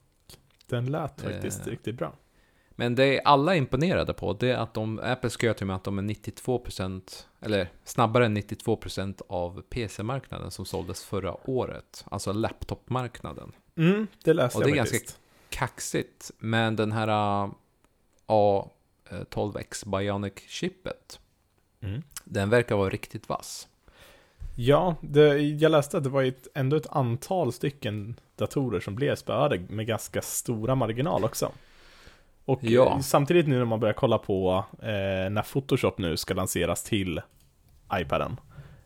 [0.68, 1.66] den lät faktiskt Eh.
[1.72, 2.14] riktigt bra.
[2.80, 5.98] Men det alla är imponerade på, det är att de, Apple skröt med att de
[5.98, 12.06] är 92%, eller snabbare än 92% av PC-marknaden som såldes förra året.
[12.12, 13.52] Alltså laptopmarknaden.
[13.76, 15.20] Mm, det läste Och det är jag ganska faktiskt.
[15.50, 17.08] Kaxigt, men den här
[17.46, 17.52] uh,
[18.28, 21.20] A12X Bionic-chippet,
[21.82, 22.02] Mm.
[22.24, 23.68] den verkar vara riktigt vass.
[24.60, 29.16] Ja, det, jag läste att det var ett, ändå ett antal stycken datorer som blev
[29.16, 31.52] spöade med ganska stora marginal också.
[32.46, 32.92] Och Ja.
[32.96, 37.22] eh, samtidigt nu när man börjar kolla på eh, när Photoshop nu ska lanseras till
[37.94, 38.40] iPaden.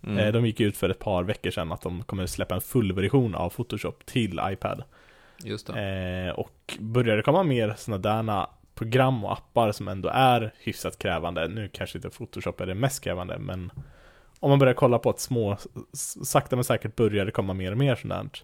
[0.04, 0.18] Mm.
[0.18, 3.36] Eh, de gick ut för ett par veckor sedan att de kommer släppa en fullversion
[3.36, 4.84] av Photoshop till iPad.
[5.44, 5.82] Just det.
[6.28, 11.00] Eh, och börjar det komma mer sådana där program och appar som ändå är hyfsat
[11.00, 13.72] krävande, nu kanske inte Photoshop är det mest krävande, men
[14.42, 15.58] om man börjar kolla på att små,
[16.24, 18.44] sakta men säkert börjar det komma mer och mer sådant.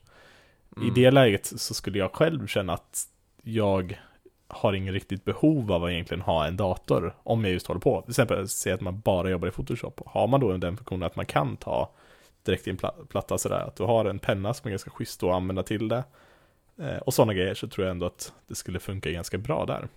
[0.77, 0.93] I Mm.
[0.93, 3.03] det läget så skulle jag själv känna att
[3.43, 3.99] jag
[4.47, 8.01] har ingen riktigt behov av att egentligen ha en dator om jag just håller på.
[8.01, 10.01] Till exempel, säg att man bara jobbar i Photoshop.
[10.05, 11.89] Har man då den funktionen att man kan ta
[12.43, 15.23] direkt i en pla- platta sådär, att du har en penna som är ganska schysst
[15.23, 16.03] att använda till det.
[16.79, 19.87] Eh, och sådana grejer så tror jag ändå att det skulle funka ganska bra där.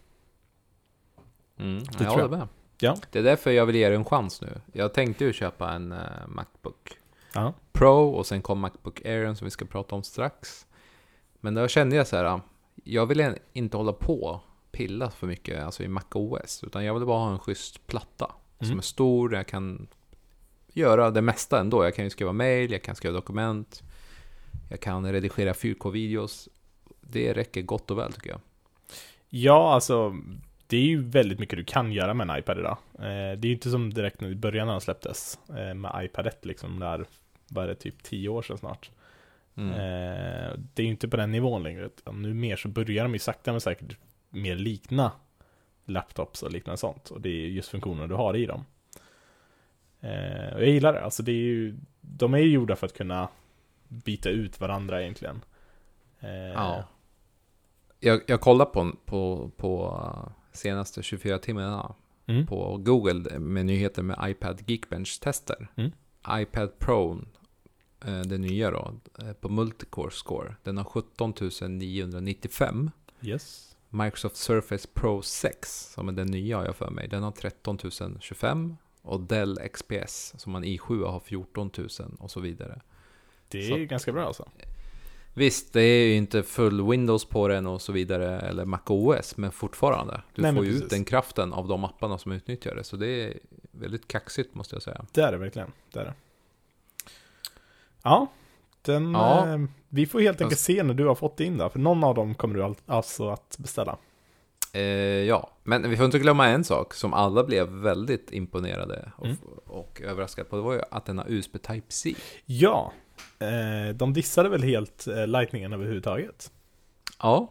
[1.59, 2.31] Mm, Det jag tror håller jag.
[2.31, 2.49] med.
[2.81, 2.97] Ja.
[3.11, 4.61] Det är därför jag vill ge det en chans nu.
[4.73, 6.97] Jag tänkte ju köpa en eh, Macbook
[7.35, 7.53] Ja.
[7.73, 10.67] Pro och sen kom Macbook Air som vi ska prata om strax.
[11.41, 12.41] Men då kände jag så här,
[12.85, 14.41] jag vill inte hålla på och
[14.73, 18.33] pilla för mycket alltså i Mac OS, utan jag vill bara ha en schysst platta
[18.59, 18.79] som Mm.
[18.79, 19.87] är stor, jag kan
[20.73, 21.85] göra det mesta ändå.
[21.85, 23.83] Jag kan ju skriva mail, jag kan skriva dokument,
[24.71, 26.49] jag kan redigera 4K-videos.
[27.01, 28.41] Det räcker gott och väl tycker jag.
[29.29, 30.17] Ja, alltså
[30.71, 32.77] det är ju väldigt mycket du kan göra med en iPad idag.
[32.95, 33.03] Eh,
[33.39, 36.45] det är ju inte som direkt i början när den släpptes eh, med iPad 1
[36.45, 37.05] liksom, där
[37.49, 38.91] var det typ 10 år sedan snart.
[39.57, 39.71] Mm.
[39.71, 43.13] Eh, det är ju inte på den nivån längre, utan nu mer så börjar de
[43.13, 43.97] ju sakta men säkert
[44.29, 45.13] mer likna
[45.85, 47.11] laptops och liknande sånt.
[47.11, 48.65] Och det är just funktioner du har i dem.
[50.55, 53.29] Och jag gillar det, alltså det är ju, de är ju gjorda för att kunna
[53.89, 55.45] byta ut varandra egentligen.
[56.55, 56.85] Ja.
[58.01, 59.99] Jag, jag kollar på, på, på
[60.53, 61.95] senaste 24 timmarna
[62.27, 62.47] Mm.
[62.47, 65.69] på Google med nyheter med iPad Geekbench-tester.
[65.77, 65.91] Mm.
[66.31, 67.19] iPad Pro,
[68.05, 71.33] eh, det nya då, eh, på Multicore Score, den har 17
[71.79, 72.91] 995.
[73.23, 73.77] Yes.
[73.89, 77.79] Microsoft Surface Pro 6, som är den nya har jag för mig, den har 13
[78.21, 78.77] 025.
[79.03, 82.81] Och Dell XPS, som man i7 har 14 000 och så vidare.
[83.49, 84.49] Det är Så- ganska bra alltså.
[85.35, 89.37] Visst, det är ju inte full Windows på den och så vidare, eller Mac OS,
[89.37, 90.21] men fortfarande.
[90.35, 90.91] Du Nej, får ju ut precis.
[90.91, 93.39] den kraften av de apparna som utnyttjar det, så det är
[93.71, 95.05] väldigt kaxigt måste jag säga.
[95.13, 95.73] Det är det verkligen.
[95.93, 96.15] Det är det.
[98.03, 98.27] Ja,
[98.83, 99.49] den, Ja.
[99.49, 101.71] Eh, vi får helt enkelt Fast- se när du har fått in det.
[101.71, 103.97] För någon av dem kommer du al- alltså att beställa.
[104.73, 109.27] Eh, ja, men vi får inte glömma en sak som alla blev väldigt imponerade och,
[109.27, 109.37] Mm.
[109.67, 110.57] och överraskade på.
[110.57, 112.15] Det var ju att den har USB Type-C.
[112.47, 112.93] Ja,
[113.39, 116.51] eh, de dissade väl helt eh, Lightningen överhuvudtaget.
[117.23, 117.49] Ja,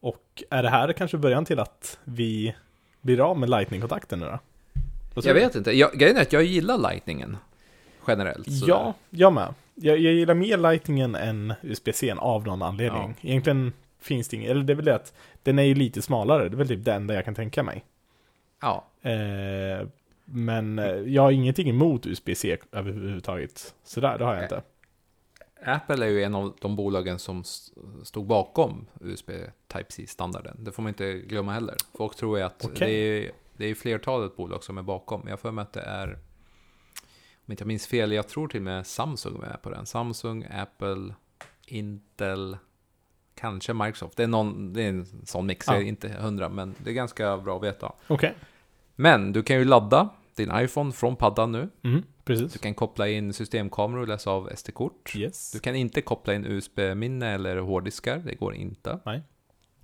[0.00, 2.54] Och är det här kanske början till att vi
[3.00, 4.38] blir av med Lightning-kontakten nu då?
[5.22, 5.72] Jag vet inte.
[5.72, 7.36] Jag, grejen är att jag gillar Lightningen
[8.06, 8.52] generellt.
[8.52, 8.72] sådär.
[8.74, 9.54] Ja, jag med.
[9.74, 13.14] Jag, jag gillar mer Lightningen än USB-C av någon anledning.
[13.20, 16.48] Egentligen finns det inget, eller det är väl det att den är ju lite smalare.
[16.48, 17.84] Det är väl typ det enda jag kan tänka mig.
[18.62, 19.86] Ja, Eh,
[20.24, 23.74] men eh, jag har ingenting emot USB-C överhuvudtaget.
[23.84, 24.44] Sådär, det har jag Nej.
[24.44, 24.62] inte.
[25.64, 27.44] Apple är ju en av de bolagen som
[28.02, 29.30] stod bakom USB
[29.66, 30.64] Type-C-standarden.
[30.64, 31.74] Det får man inte glömma heller.
[31.94, 32.76] Folk tror ju att Okej.
[32.88, 35.28] det, är, det är flertalet bolag som är bakom.
[35.28, 36.18] Jag för mig att det är,
[37.46, 39.86] om inte jag minns fel, jag tror till och med Samsung är på den.
[39.86, 41.14] Samsung, Apple,
[41.66, 42.56] Intel,
[43.34, 44.16] kanske Microsoft.
[44.16, 45.80] Det är, någon, det är en sån mix, Ja.
[45.80, 47.92] inte hundra, men det är ganska bra att veta.
[48.06, 48.34] Okej.
[48.94, 50.08] Men du kan ju ladda
[50.38, 51.68] din iPhone från paddan nu.
[51.84, 52.52] Mm, precis.
[52.52, 55.16] Du kan koppla in systemkameror och läsa av SD-kort.
[55.16, 55.52] Yes.
[55.52, 58.98] Du kan inte koppla in USB-minne eller hårddiskar, det går inte.
[59.06, 59.22] Nej.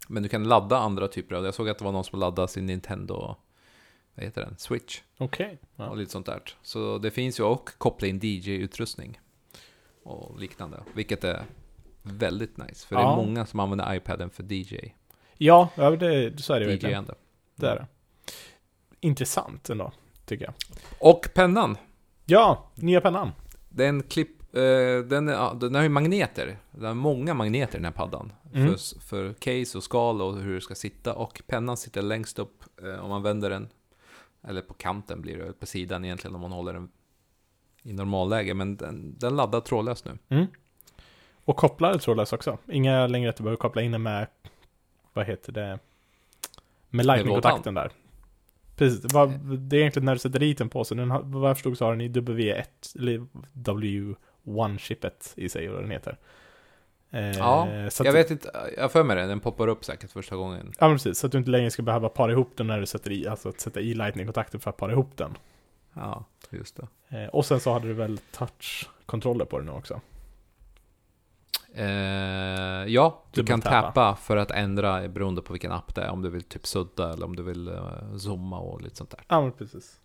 [0.09, 2.49] Men du kan ladda andra typer av, jag såg att det var någon som laddade
[2.49, 3.37] sin Nintendo,
[4.14, 5.59] vad heter den, Switch Okej.
[5.77, 5.88] Ja.
[5.88, 6.40] och lite sånt där.
[6.62, 9.21] Så det finns ju och koppla in DJ-utrustning
[10.03, 11.43] och liknande, vilket är
[12.03, 12.87] väldigt nice.
[12.87, 13.12] För det Ja.
[13.12, 14.95] är många som använder iPaden för DJ,
[15.38, 15.69] Ja,
[16.01, 17.07] det, så är det verkligen.
[17.57, 17.87] Det är det.
[19.01, 19.93] Intressant ändå,
[20.26, 20.54] tycker jag.
[20.98, 21.76] Och pennan,
[22.24, 23.32] Ja, nya pennan.
[23.68, 26.58] den klipp, eh, den, ja, den har ju magneter.
[26.70, 28.32] Den har många magneter den här paddan.
[28.54, 28.68] Mm.
[28.68, 31.14] För, för case och skal och hur det ska sitta.
[31.14, 33.68] Och pennan sitter längst upp eh, om man vänder den.
[34.48, 36.88] Eller på kanten blir det, på sidan egentligen om man håller den
[37.82, 38.54] i normalläge.
[38.54, 40.18] Men den, den laddar trådlöst nu.
[40.28, 40.46] Mm.
[41.44, 42.58] Och kopplar trådlös också.
[42.70, 44.26] Inga längre att du behöver koppla in den med,
[45.12, 45.78] vad heter det,
[46.90, 47.90] Med lightning-kontakten där.
[48.76, 51.22] Precis, det, var, det är egentligen när du sätter dit den på så den har,
[51.22, 52.64] vad jag förstod så har den i W1,
[52.98, 56.18] eller W1-chippet i sig, vad den heter.
[57.10, 57.68] Eh, ja,
[58.04, 60.72] jag vet inte, jag för mig det, den poppar upp säkert första gången.
[60.78, 62.87] Ja, men precis, så att du inte längre ska behöva para ihop den när du
[62.87, 65.37] sätter i, alltså att sätta i lightning-kontakten för att para ihop den.
[65.92, 67.22] Ja, just det.
[67.22, 70.00] Eh, och sen så hade du väl touch-kontroller på den också?
[71.76, 71.87] Eh,
[72.87, 76.10] ja, du, du kan tappa för att ändra beroende på vilken app det är.
[76.10, 79.20] Om du vill typ sudda eller om du vill uh, zooma och lite sånt där.
[79.28, 80.00] Ja, men precis.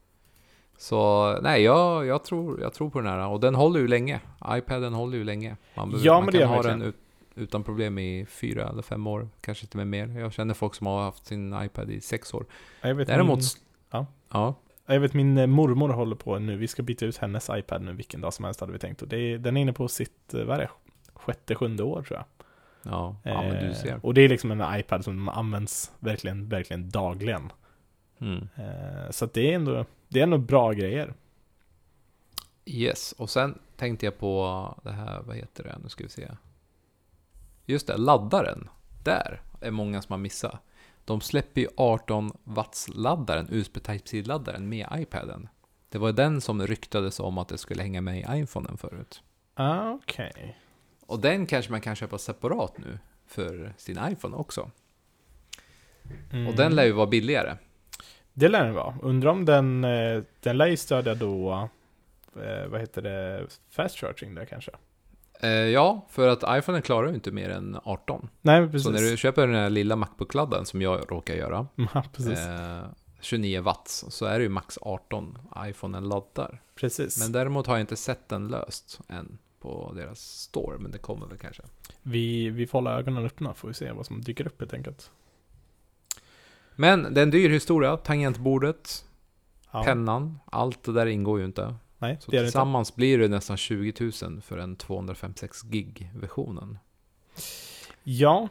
[0.78, 3.28] Så nej, jag, jag, tror, jag tror på den här.
[3.28, 4.20] Och den håller ju länge.
[4.48, 5.58] iPaden håller ju länge.
[5.76, 6.96] Man, ja, man men kan det ha den ut,
[7.36, 9.30] utan problem i fyra eller fem år.
[9.42, 10.20] Kanske inte med mer.
[10.20, 12.46] Jag känner folk som har haft sin iPad i sex år.
[12.82, 13.40] Jag vet Däremot...
[13.40, 13.48] Min,
[13.92, 14.06] ja.
[14.32, 14.56] ja.
[14.86, 16.58] Jag vet min eh, mormor håller på nu.
[16.58, 19.02] Vi ska byta ut hennes iPad nu vilken dag som helst hade vi tänkt.
[19.02, 20.70] Och det den är inne på sitt, vad är det,
[21.30, 22.26] sjätte, sjunde år tror jag.
[22.94, 23.94] Ja, ja men du ser.
[23.94, 27.52] Eh, och det är liksom en iPad som används verkligen, verkligen dagligen.
[28.22, 28.48] Mm.
[28.56, 31.14] Eh, så det är ändå, det är ändå bra grejer.
[32.66, 36.28] Yes, och sen tänkte jag på det här, vad heter det, nu ska vi se.
[37.66, 38.70] Just det, laddaren.
[39.04, 40.60] Där är många som har missat.
[41.06, 45.48] De släpper ju 18 watts laddaren, USB Type-C-laddaren med iPaden.
[45.90, 49.24] Det var den som ryktades om att det skulle hänga med i iPhonen förut.
[49.54, 50.32] Ah, okej.
[50.36, 50.54] Okay.
[51.10, 54.72] Och den kanske man kan köpa separat nu för sin iPhone också.
[56.32, 56.48] Mm.
[56.48, 57.58] Och den lär ju vara billigare.
[58.34, 58.96] Det lär den vara.
[59.02, 61.70] Undrar om den, eh, den lär ju stödja då,
[62.36, 64.72] eh, vad heter det, fast charging där kanske?
[65.40, 68.30] Eh, ja, för att iPhone klarar ju inte mer än 18.
[68.42, 68.84] Nej, precis.
[68.84, 72.40] Så när du köper den här lilla Macbook-ladden som jag råkar göra, ja, precis.
[73.22, 76.62] 29 watts, så är det ju max 18 iPhonen laddar.
[76.76, 77.20] Precis.
[77.24, 81.28] Men däremot har jag inte sett den löst än på deras store, men det kommer
[81.28, 81.64] väl kanske.
[82.02, 85.12] Vi, vi får hålla ögonen öppna, får vi se vad som dyker upp helt enkelt.
[86.76, 89.06] Men det är en dyr historia, tangentbordet,
[89.72, 89.84] Ja.
[89.84, 91.76] pennan, allt det där ingår ju inte.
[91.98, 92.46] Nej, Så det inte.
[92.46, 96.78] tillsammans blir det nästan 20 000 för en 256 gig-versionen.
[98.04, 98.48] Ja.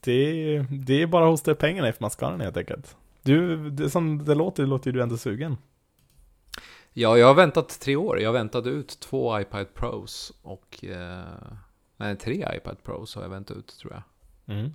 [0.00, 2.96] Det, det är bara hos det pengarna för man ska ha den helt enkelt.
[3.22, 5.56] Du, det som det låter, låter ju du ändå sugen.
[6.98, 8.20] Ja, jag har väntat tre år.
[8.20, 10.84] Jag väntade ut två iPad Pros och...
[10.84, 11.24] Eh,
[11.96, 14.02] nej, tre iPad Pros har jag väntat ut tror jag.
[14.56, 14.74] Mm.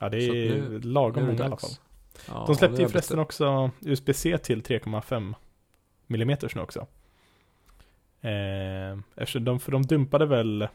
[0.00, 1.70] Ja, det är nu- lagom många i alla fall.
[2.28, 5.34] Ja, De släppte ju förresten också USB-C till 3,5
[6.08, 6.86] mm nu också.
[8.20, 10.68] Eh, eftersom de, för de dumpade väl eh,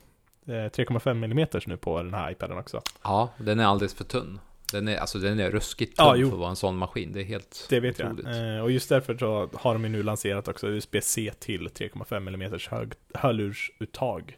[0.46, 2.82] 3,5 mm nu på den här iPaden också.
[3.04, 4.40] Ja, den är alldeles för tunn.
[4.72, 6.28] Den är, alltså, den är ruskigt Ja, tunn jo.
[6.30, 7.12] för att vara en sån maskin.
[7.14, 8.26] Det är helt Det vet otroligt.
[8.26, 8.56] jag.
[8.56, 12.52] Eh, och just därför så har de ju nu lanserat också USB-C till 3,5 mm
[12.70, 14.38] hög, hörlursuttag.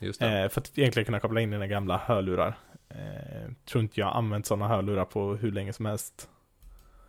[0.00, 0.42] Just det.
[0.42, 2.58] Eh, för att egentligen kunna koppla in dina gamla hörlurar.
[2.88, 6.28] Eh, tror inte jag använt sådana hörlurar på hur länge som helst.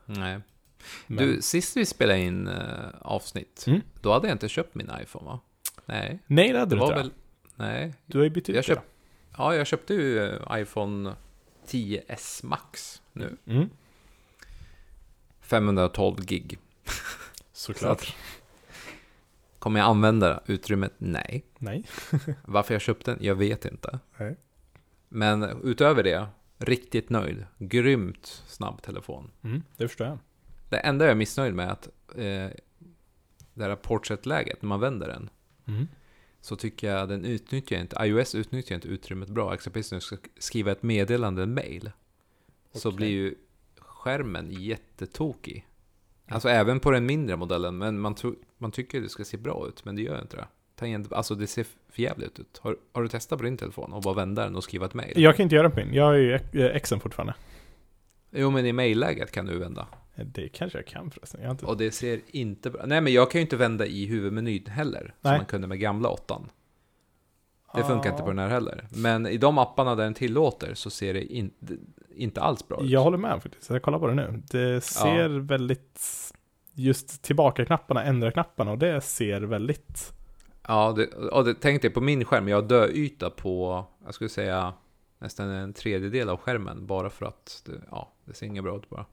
[0.06, 0.40] Nej.
[1.08, 2.50] Men, Du, sist vi spelade in
[3.02, 3.82] avsnitt, Mm.
[4.02, 5.40] då hade jag inte köpt min iPhone va?
[5.86, 6.98] Nej, nej, det hade det du var inte.
[7.02, 7.12] väl...
[7.56, 7.94] Nej.
[8.06, 8.68] Du har ju bytt ut Jag det.
[8.68, 8.82] köpt-
[9.38, 11.14] Ja, jag köpte ju iPhone
[11.68, 13.38] 10s Max nu.
[13.46, 13.70] Mm.
[15.42, 16.60] 512 gig.
[17.52, 18.16] Såklart.
[19.60, 20.94] Kommer jag använda utrymmet?
[20.98, 21.46] Nej.
[21.58, 21.84] Nej.
[22.46, 23.24] Varför jag köpte den?
[23.24, 24.00] Jag vet inte.
[24.18, 24.36] Nej.
[25.10, 27.46] Men utöver det, riktigt nöjd.
[27.58, 29.32] Grymt snabb telefon.
[29.44, 30.18] Mm, det förstår jag.
[30.70, 32.60] Det enda jag är missnöjd med är att eh,
[33.54, 35.30] det här portrait-läget, när man vänder den,
[35.68, 35.88] Mm.
[36.46, 39.54] Så tycker jag den utnyttjar inte, iOS utnyttjar inte utrymmet bra.
[39.54, 41.92] Exempelvis när du ska skriva ett meddelande, en mail,
[42.74, 42.98] så Okej.
[42.98, 43.36] blir ju
[43.78, 45.68] skärmen jättetokig.
[46.28, 48.16] Alltså även på den mindre modellen, men man,
[48.58, 50.48] man tycker det ska se bra ut, men det gör inte det.
[50.76, 52.60] Tangent, alltså det ser för jävligt ut.
[52.62, 55.14] Har, har du testat på din telefon och bara vända den och skriva ett mail?
[55.16, 55.94] Jag kan inte göra på min.
[55.94, 56.40] Jag har ju
[56.80, 57.36] Xen fortfarande.
[58.32, 59.88] Jo, men i mailläget kan du vända.
[60.16, 61.42] Det kanske jag kan förresten.
[61.44, 61.66] Jag inte...
[61.66, 65.02] Och det ser inte bra Nej, men jag kan ju inte vända i huvudmenyn heller,
[65.22, 65.38] som Nej.
[65.38, 66.50] man kunde med gamla åttan.
[67.76, 68.12] Det funkar Ja.
[68.12, 68.88] inte på den här heller.
[68.92, 71.52] Men i de apparna där den tillåter så ser det in,
[72.16, 72.90] inte alls bra ut.
[72.90, 73.70] Jag håller med faktiskt.
[73.70, 74.44] Jag kollar på det nu.
[74.52, 76.02] Det ser väldigt...
[76.78, 80.14] Just tillbaka-knapparna, ändra-knapparna och det ser väldigt...
[80.68, 84.30] Ja, det, och det, tänk dig på min skärm, jag har döyta på, jag skulle
[84.30, 84.74] säga
[85.20, 88.90] nästan en tredjedel av skärmen bara för att det, ja, det ser inget bra ut
[88.90, 89.06] bara.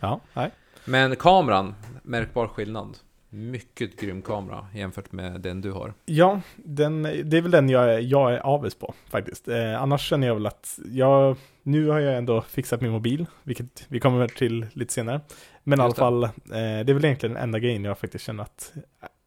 [0.00, 0.50] Ja, nej.
[0.84, 2.98] Men kameran, märkbar skillnad.
[3.30, 5.94] Mycket grym kamera jämfört med den du har.
[6.04, 9.48] Ja, den, det är väl den jag är, jag är avis på faktiskt.
[9.48, 13.86] Eh, annars känner jag väl att jag, nu har jag ändå fixat min mobil, vilket
[13.88, 15.20] vi kommer till lite senare.
[15.64, 18.42] Men i alla fall, eh, det är väl egentligen den enda grejen jag faktiskt känner
[18.42, 18.72] att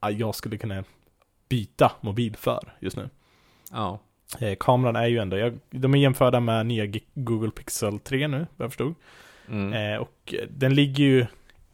[0.06, 0.84] eh, jag skulle kunna
[1.50, 3.10] byta mobil för just nu.
[3.72, 4.00] Ja,
[4.40, 8.38] Eh, kameran är ju ändå, jag, de är jämförda med nya Google Pixel 3 nu,
[8.38, 8.96] vad jag förstod.
[9.52, 9.74] Mm.
[9.94, 11.26] Eh, och den ligger ju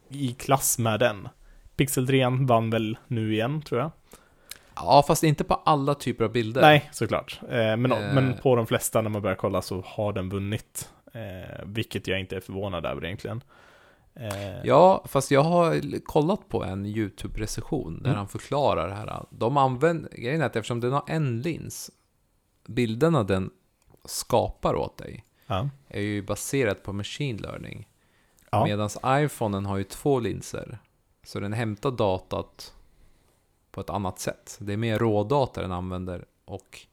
[0.08, 1.28] i klass med den.
[1.76, 3.90] Pixel 3 vann väl nu igen, tror jag.
[4.74, 6.60] Ja, fast inte på alla typer av bilder.
[6.60, 7.40] Nej, såklart.
[7.42, 8.14] Eh, men, Eh.
[8.14, 10.88] men på de flesta när man börjar kolla så har den vunnit.
[11.14, 13.42] Eh, vilket jag inte är förvånad över egentligen.
[14.14, 18.16] Eh, Ja, fast jag har kollat på en YouTube-recension där Mm.
[18.16, 19.24] han förklarar det här.
[19.30, 21.90] De använder, grejen är att eftersom den har en lins,
[22.66, 23.50] bilderna den
[24.04, 25.68] skapar åt dig ja.
[25.88, 27.88] är ju baserat på machine learning.
[28.50, 28.64] Ja.
[28.64, 30.78] Medan iPhonen har ju två linser.
[31.22, 32.74] Så den hämtar datat
[33.70, 34.56] på ett annat sätt.
[34.60, 36.86] Det är mer rådata den använder och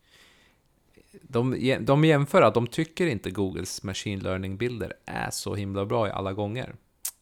[1.22, 6.12] de, de jämför att de tycker inte Googles machine learning-bilder är så himla bra i
[6.12, 6.76] alla gånger.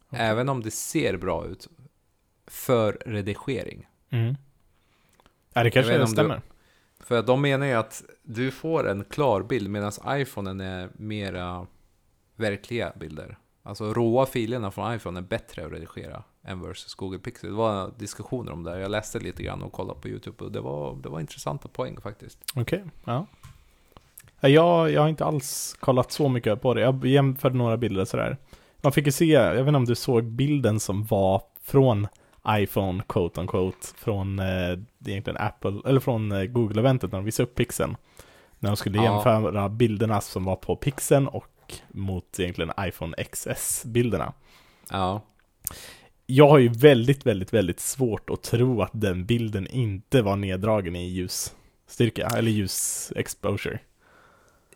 [0.07, 0.19] Okej.
[0.25, 1.67] Även om det ser bra ut
[2.47, 3.87] för redigering.
[4.09, 4.35] Mm.
[5.53, 6.41] Ja, det kanske inte om du- stämmer.
[7.05, 11.67] För de menar ju att du får en klar bild medan iPhonen är mera
[12.35, 13.37] verkliga bilder.
[13.63, 17.49] Alltså råa filerna från iPhone är bättre att redigera än versus Google Pixel.
[17.49, 18.71] Det var diskussioner om det.
[18.71, 18.77] här.
[18.79, 22.01] Jag läste lite grann och kollade på YouTube och det var, det var intressanta poäng
[22.01, 22.39] faktiskt.
[22.55, 23.25] Okej, ja.
[24.39, 26.81] Ja, Jag, jag har inte alls kollat så mycket på det.
[26.81, 28.37] Jag jämförde några bilder sådär.
[28.81, 32.07] Man fick ju se, jag vet inte om du såg bilden som var från
[32.49, 37.49] iPhone, quote on quote, från eh, egentligen Apple, eller från eh, Google-eventet när de visade
[37.49, 37.95] upp pixeln.
[38.59, 39.03] När de skulle Ja.
[39.03, 41.47] jämföra bilderna som var på pixeln och
[41.91, 44.33] mot egentligen iPhone XS-bilderna.
[44.91, 45.21] Ja,
[46.25, 50.95] Jag har ju väldigt, väldigt, väldigt svårt att tro att den bilden inte var neddragen
[50.95, 53.79] i ljusstyrka, eller ljus exposure.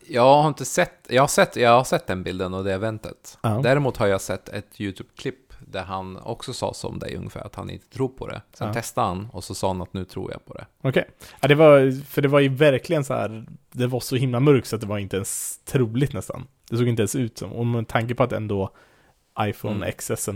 [0.08, 3.38] jag har inte sett, jag har sett, jag har sett den bilden och det eventet.
[3.42, 3.60] Ja.
[3.62, 7.70] Däremot har jag sett ett YouTube-klipp där han också sa som dig ungefär, att han
[7.70, 8.42] inte tror på det.
[8.52, 8.74] Sen Ja.
[8.74, 10.66] testade han och så sa han att nu tror jag på det.
[10.80, 11.08] Okej.
[11.40, 14.66] Ja, det var, för det var ju verkligen så här, det var så himla mörkt
[14.66, 16.46] så att det var inte ens troligt nästan.
[16.70, 18.70] Det såg inte ens ut som, och med tanke på att ändå
[19.40, 19.92] iPhone Mm.
[19.98, 20.28] XS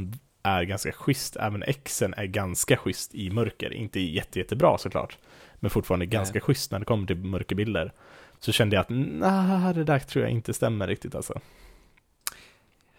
[0.43, 5.19] är ganska schysst, även Xen är ganska schysst i mörker, inte jätte, jättebra såklart,
[5.55, 6.41] men fortfarande ganska Nej.
[6.41, 7.93] schysst när det kommer till mörkerbilder.
[8.39, 11.41] Så kände jag att, nej, det där tror jag inte stämmer riktigt alltså.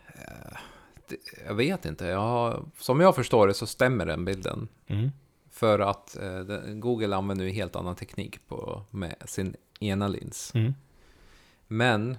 [0.08, 0.58] Det-
[1.48, 4.68] Jag vet inte, jag har, som jag förstår det så stämmer den bilden.
[4.88, 5.10] Mm.
[5.52, 10.52] För att eh, Google använder ju helt annan teknik på, med sin ena lins.
[10.56, 10.74] Mm.
[11.68, 12.18] Men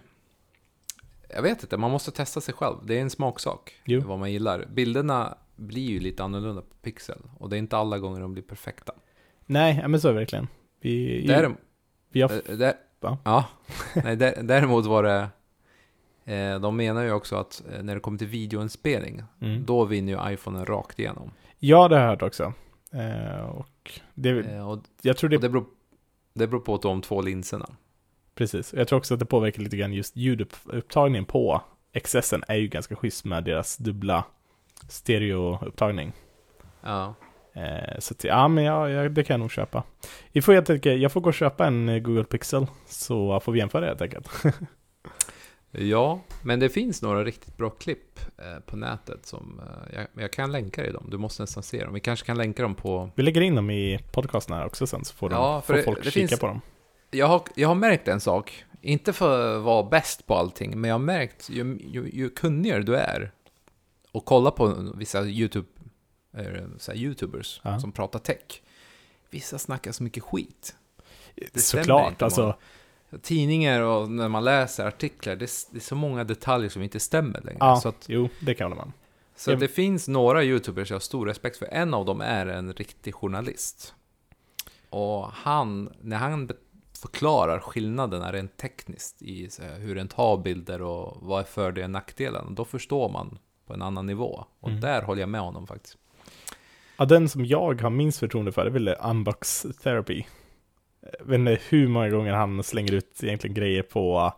[1.29, 2.77] jag vet inte, man måste testa sig själv.
[2.87, 4.03] Det är en smaksak, Jo.
[4.07, 4.67] vad man gillar.
[4.73, 7.19] Bilderna blir ju lite annorlunda på pixel.
[7.39, 8.93] Och det är inte alla gånger de blir perfekta.
[9.47, 10.49] Nej, men så är det verkligen.
[10.81, 11.57] Vi, Därem,
[12.09, 13.45] vi har, eh, där, ja,
[14.05, 15.29] nej, där, däremot var det...
[16.25, 19.65] Eh, de menar ju också att eh, när det kommer till videoinspelning, mm.
[19.67, 21.31] då vinner ju iPhonen rakt igenom.
[21.59, 22.53] Ja, det har jag hört också.
[22.93, 25.67] Eh, och det, Eh, och, jag tror det det, beror,
[26.35, 27.67] det beror på de två linserna.
[28.35, 31.63] Precis, jag tror också att det påverkar lite grann just ljudupptagningen på
[32.03, 34.25] XSen är ju ganska schysst med deras dubbla
[34.89, 36.13] stereoupptagning.
[36.83, 37.15] Ja.
[37.53, 39.83] Eh, så att, ja, men ja, ja, det kan jag nog köpa.
[40.33, 43.53] Vi får helt enkelt, jag får gå och köpa en eh, Google Pixel, så får
[43.53, 44.29] vi jämföra helt enkelt.
[45.79, 50.33] Ja, men det finns några riktigt bra klipp eh, på nätet som eh, jag, jag
[50.33, 51.07] kan länka dig dem.
[51.11, 51.95] Du måste nästan se dem.
[51.95, 53.11] Vi kanske kan länka dem på...
[53.15, 55.75] Vi lägger in dem i podcasten här också sen, så får, de, Ja, för får
[55.75, 56.61] det- folk det kika finns- på dem.
[57.11, 58.65] Jag har, jag har märkt en sak.
[58.81, 62.83] Inte för att vara bäst på allting, men jag har märkt ju, ju, ju kunnigare
[62.83, 63.33] du är
[64.13, 65.69] och kolla på vissa YouTube,
[66.37, 66.45] eh,
[66.79, 67.81] så här YouTubers Ja.
[67.81, 68.63] som pratar tech.
[69.31, 70.75] Vissa snackar så mycket skit.
[71.55, 72.57] stämmer Såklart, alltså.
[73.23, 77.59] Tidningar och när man läser artiklar, det är, så många detaljer som inte stämmer längre.
[77.61, 78.93] Ja, Så att jo, det kan man.
[79.37, 81.67] Så Jag- det finns några YouTubers jag har stor respekt för.
[81.67, 83.95] En av dem är en riktig journalist.
[84.91, 86.51] Och han, när han
[87.01, 89.49] förklarar skillnaderna rent tekniskt i
[89.79, 93.83] hur en tar bilder och vad är fördelen och nackdelen, då förstår man på en
[93.83, 94.45] annan nivå.
[94.61, 94.81] Och Mm.
[94.81, 95.97] där håller jag med honom faktiskt.
[96.97, 100.25] Ja, den som jag har minst förtroende för är väl Unbox Therapy.
[101.19, 104.33] Jag vet inte hur många gånger han slänger ut egentligen grejer på uh,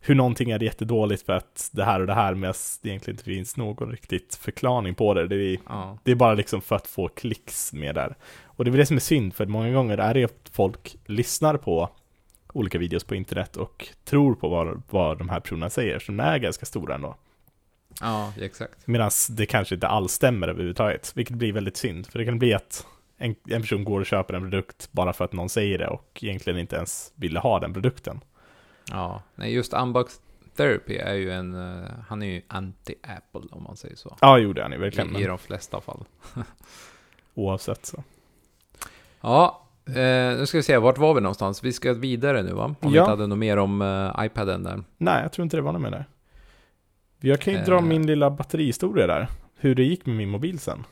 [0.00, 3.24] hur någonting är jättedåligt för att det här och det här, medan det egentligen inte
[3.24, 5.28] finns någon riktigt förklaring på det.
[5.28, 8.16] Det är, Ja, det är bara liksom för att få klicks med där.
[8.44, 10.96] Och det är väl det som är synd, för många gånger är det att folk
[11.06, 11.90] lyssnar på
[12.52, 16.38] olika videos på internet och tror på vad, vad de här personerna säger, som är
[16.38, 17.16] ganska stora ändå.
[18.00, 18.86] ja exakt.
[18.86, 22.06] Medan det kanske inte alls stämmer överhuvudtaget, vilket blir väldigt synd.
[22.06, 22.86] För det kan bli att
[23.18, 26.18] en, en person går och köper en produkt bara för att någon säger det och
[26.22, 28.20] egentligen inte ens ville ha den produkten.
[28.90, 30.20] Ja, nej just Unbox
[30.56, 34.16] Therapy är ju en, eh, han är ju anti-Apple om man säger så.
[34.20, 36.04] Ja, jo det är ni verkligen, I, I de flesta fall.
[37.34, 38.02] oavsett så.
[39.20, 41.64] Ja, Eh, nu ska vi se, vart var vi någonstans?
[41.64, 42.64] Vi ska vidare nu va?
[42.80, 43.02] Om vi Ja.
[43.02, 44.82] inte hade något mer om eh, iPaden där.
[44.98, 46.04] Nej, jag tror inte det var något med det.
[47.20, 47.82] Jag kan ju dra Eh.
[47.82, 49.28] min lilla batterihistoria där.
[49.56, 50.84] Hur det gick med min mobil sen.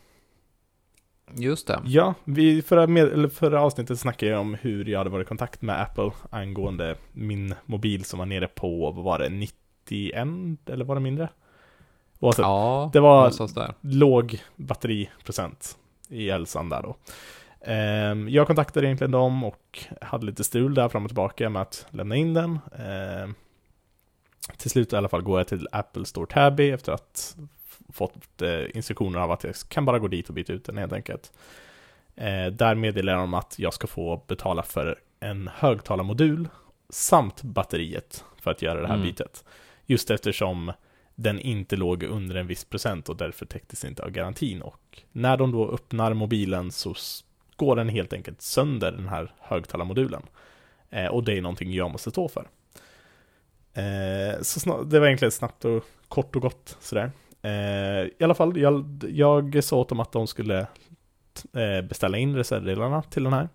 [1.35, 1.81] Just det.
[1.85, 5.63] Ja, vi, förra, med, förra avsnittet snackade jag om hur jag hade varit i kontakt
[5.63, 10.29] med Apple angående min mobil som var nere på, vad var det, 91
[10.71, 11.29] eller var det mindre?
[12.21, 13.75] Oavsett, Ja, det var- där.
[13.81, 16.97] låg batteriprocent i Elsan där då.
[17.61, 21.87] Ehm, jag kontaktade egentligen dem och hade lite strul där fram och tillbaka med att
[21.91, 22.59] lämna in den.
[22.79, 23.35] Ehm,
[24.57, 27.37] till slut i alla fall går jag till Apple Store Tabby efter att
[27.93, 30.93] fått eh, instruktioner av att jag kan bara gå dit och byta ut den helt
[30.93, 31.33] enkelt.
[32.17, 36.49] Eh, där meddelar de att jag ska få betala för en högtalarmodul
[36.89, 39.07] samt batteriet för att göra det här Mm.
[39.07, 39.45] bytet.
[39.87, 40.73] Just eftersom
[41.15, 44.63] den inte låg under en viss procent och därför täcktes inte av garantin.
[44.63, 46.95] Och när de då öppnar mobilen så
[47.57, 50.23] går den helt enkelt sönder, den här högtalarmodulen.
[50.91, 52.49] Eh, och det är någonting jag måste stå för.
[53.75, 57.11] Eh, så det var egentligen snabbt och kort och gott sådär.
[57.47, 60.59] Eh, I alla fall, jag, jag sa åt dem att de skulle
[61.53, 63.49] eh, beställa in reservdelarna till den här.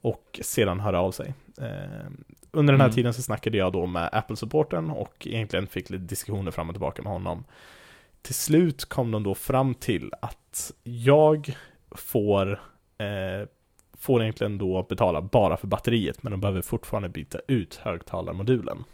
[0.00, 1.34] Och sedan höra av sig.
[1.58, 2.10] Eh,
[2.52, 2.94] under den här Mm.
[2.94, 7.02] tiden så snackade jag då med Apple-supporten och egentligen fick lite diskussioner fram och tillbaka
[7.02, 7.44] med honom.
[8.22, 11.56] Till slut kom de då fram till att jag
[11.90, 12.50] får,
[12.98, 13.48] eh,
[13.98, 18.84] får egentligen då betala bara för batteriet, men de behöver fortfarande byta ut högtalarmodulen.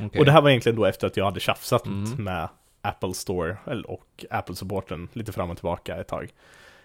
[0.00, 0.18] Okej.
[0.18, 2.24] Och det här var egentligen då efter att jag hade tjafsat Mm.
[2.24, 2.48] med
[2.82, 3.56] Apple Store
[3.86, 6.30] och Apple-supporten lite fram och tillbaka ett tag.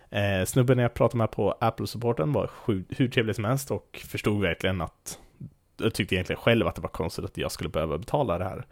[0.10, 4.42] Eh, snubben jag pratade med på Apple-supporten var sju, hur trevlig som helst och förstod
[4.42, 5.20] verkligen att
[5.78, 8.66] jag tyckte egentligen själv att det var konstigt att jag skulle behöva betala det här.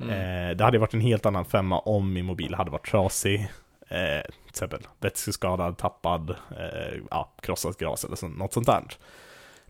[0.00, 0.10] Mm.
[0.50, 3.40] Eh, det hade varit en helt annan femma om min mobil hade varit trasig.
[3.88, 8.82] Eh, till exempel vätskeskadad, tappad, eh, ja, krossat glas eller så, något sånt där.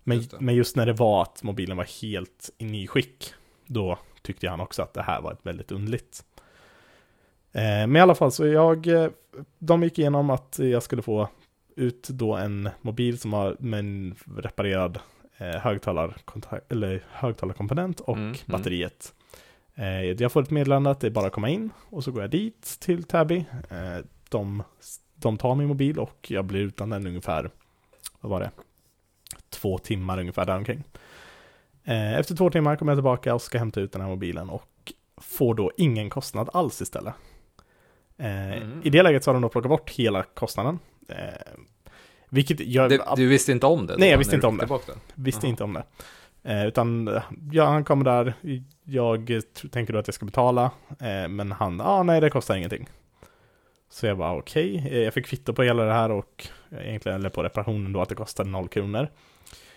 [0.04, 3.34] Men Just men just när det var att mobilen var helt i ny skick,
[3.72, 6.24] då tyckte han också att det här var ett väldigt underligt.
[7.52, 9.10] Eh, men i alla fall, så jag, eh,
[9.58, 11.28] de gick igenom att jag skulle få
[11.76, 14.98] ut då en mobil som har med en reparerad
[15.38, 18.38] eh, högtalarkontak- eller högtalarkomponent och Mm, mm.
[18.46, 19.14] batteriet.
[19.74, 22.22] Eh, jag får ett meddelande att det är bara att komma in och så går
[22.22, 23.44] jag dit till Tabby.
[24.28, 24.62] De,
[25.14, 27.50] de tar min mobil och jag blir utan den ungefär,
[28.20, 28.50] vad var det?
[29.48, 30.78] Två timmar ungefär däromkring.
[30.78, 30.82] Eh,
[31.84, 35.54] efter två timmar kommer jag tillbaka och ska hämta ut den här mobilen och får
[35.54, 37.14] då ingen kostnad alls istället.
[38.18, 38.80] Eh, Mm.
[38.84, 40.78] I det läget så har de då plockat bort hela kostnaden.
[41.08, 41.16] Eh,
[42.28, 42.90] vilket jag...
[42.90, 43.96] Du, du visste inte om det?
[43.98, 44.68] Nej, jag visste inte om det.
[45.14, 45.50] Visste Jaha.
[45.50, 45.84] inte om det.
[46.42, 47.22] Eh, utan, eh,
[47.52, 48.34] ja, han kommer där,
[48.84, 50.70] jag tänker då att jag ska betala,
[51.00, 52.88] eh, men han, ah, nej det kostar ingenting.
[53.90, 57.18] Så jag bara okej, eh, jag fick kvitto på hela det här och eh, egentligen,
[57.18, 59.08] eller på reparationen då, att det kostade noll kronor.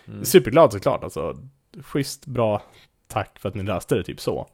[0.08, 0.24] Mm.
[0.24, 1.36] Superglad såklart, alltså.
[1.82, 2.62] Schysst, bra,
[3.06, 4.48] tack för att ni löste det, typ så.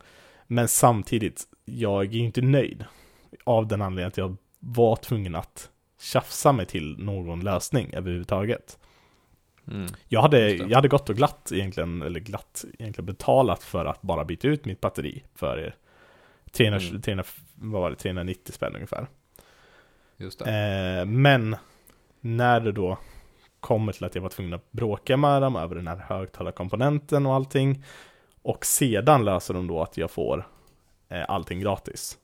[0.47, 2.85] Men samtidigt, jag är ju inte nöjd.
[3.45, 8.79] Av den anledningen att jag var tvungen att tjafsa mig till någon lösning överhuvudtaget.
[9.67, 9.87] Mm.
[10.09, 14.25] Jag hade, jag hade gått och glatt egentligen, eller glatt egentligen betalat för att bara
[14.25, 15.75] byta ut mitt batteri för
[16.53, 17.03] 300, Mm.
[17.03, 19.07] 300, vad var det, 390 spänn ungefär.
[20.17, 20.51] Just det.
[21.01, 21.57] Eh, men
[22.21, 22.99] när det då
[23.61, 27.35] kommer till att jag var tvungen att bråka med dem över den här högtalarkomponenten och
[27.35, 27.85] allting.
[28.43, 30.47] Och sedan löser de då att jag får
[31.09, 32.19] eh, allting gratis.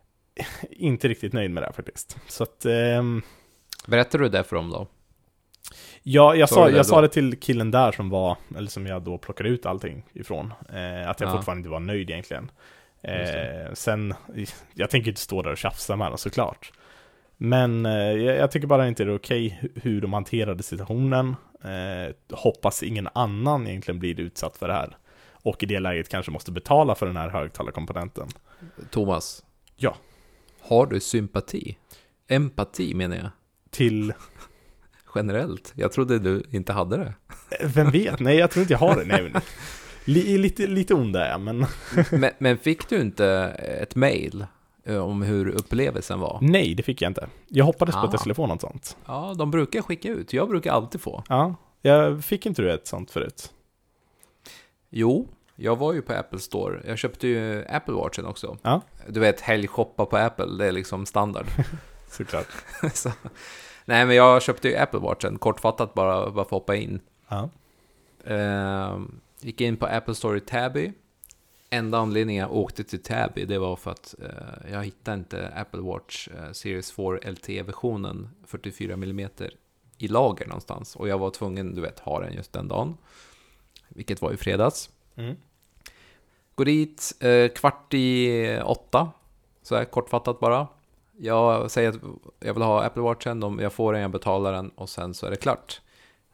[0.70, 2.16] Inte riktigt nöjd med det här faktiskt.
[2.28, 3.22] Så att ehm,
[3.86, 4.86] Berättade du det för dem då?
[6.02, 6.84] Ja, jag, Sa jag då?
[6.84, 10.52] sa det till killen där som var, eller som jag då plockade ut allting ifrån.
[10.68, 11.36] Eh, att jag Ja.
[11.36, 12.50] fortfarande inte var nöjd egentligen.
[13.02, 14.14] Eh, sen,
[14.74, 16.72] jag tänker inte stå där och tjafsa med dem såklart.
[17.44, 21.36] Men eh, jag, tycker bara inte det är okej hu- hur de hanterade situationen.
[21.64, 24.96] Eh, hoppas ingen annan egentligen blir utsatt för det här.
[25.32, 28.28] Och i det läget kanske måste betala för den här högtalarkomponenten.
[28.90, 29.44] Thomas?
[29.76, 29.96] Ja.
[30.60, 31.76] Har du sympati?
[32.28, 33.28] Empati menar jag.
[33.70, 34.12] Till,
[35.14, 35.72] Generellt.
[35.76, 37.14] Jag trodde du inte hade det.
[37.60, 38.20] eh, vem vet?
[38.20, 39.04] Nej, jag tror inte jag har det.
[39.04, 39.32] Nej,
[40.38, 41.66] lite, lite ond är jag, men
[42.10, 43.26] Men, men fick du inte
[43.82, 44.46] ett mail
[44.86, 46.38] om hur upplevelsen var?
[46.42, 47.28] nej, det fick jag inte.
[47.48, 48.12] Jag hoppades på att Ah.
[48.12, 48.96] jag skulle få något sånt.
[49.06, 50.32] Ja, de brukar skicka ut.
[50.32, 51.22] Jag brukar alltid få.
[51.28, 53.52] Ja, jag fick inte du ett sånt förut?
[54.90, 56.80] Jo, jag var ju på Apple Store.
[56.86, 58.56] Jag köpte ju Apple Watchen också.
[58.62, 58.80] Ja.
[59.08, 61.46] Du vet, helgshoppa på Apple, det är liksom standard.
[62.10, 62.46] Såklart.
[62.92, 63.10] Så.
[63.84, 67.00] Nej, men jag köpte ju Apple Watchen, kortfattat bara, bara för att hoppa in.
[67.28, 67.48] Ja.
[68.24, 68.98] Eh,
[69.40, 70.92] gick in på Apple Store i Tabby.
[71.74, 75.80] Enda anledningen jag åkte till Tabby, det var för att eh, jag hittade inte Apple
[75.80, 79.30] Watch eh, Series 4 LTE-versionen 44 mm
[79.98, 80.96] i lager någonstans.
[80.96, 82.96] Och jag var tvungen, du vet, ha den just den dagen.
[83.88, 84.90] Vilket var i fredags.
[85.14, 85.36] Mm.
[86.54, 89.10] Går dit eh, kvart i åtta.
[89.62, 90.68] Så här kortfattat bara.
[91.18, 92.00] Jag säger att
[92.40, 95.26] jag vill ha Apple Watchen, de, jag får den, jag betalar den och sen så
[95.26, 95.80] är det klart.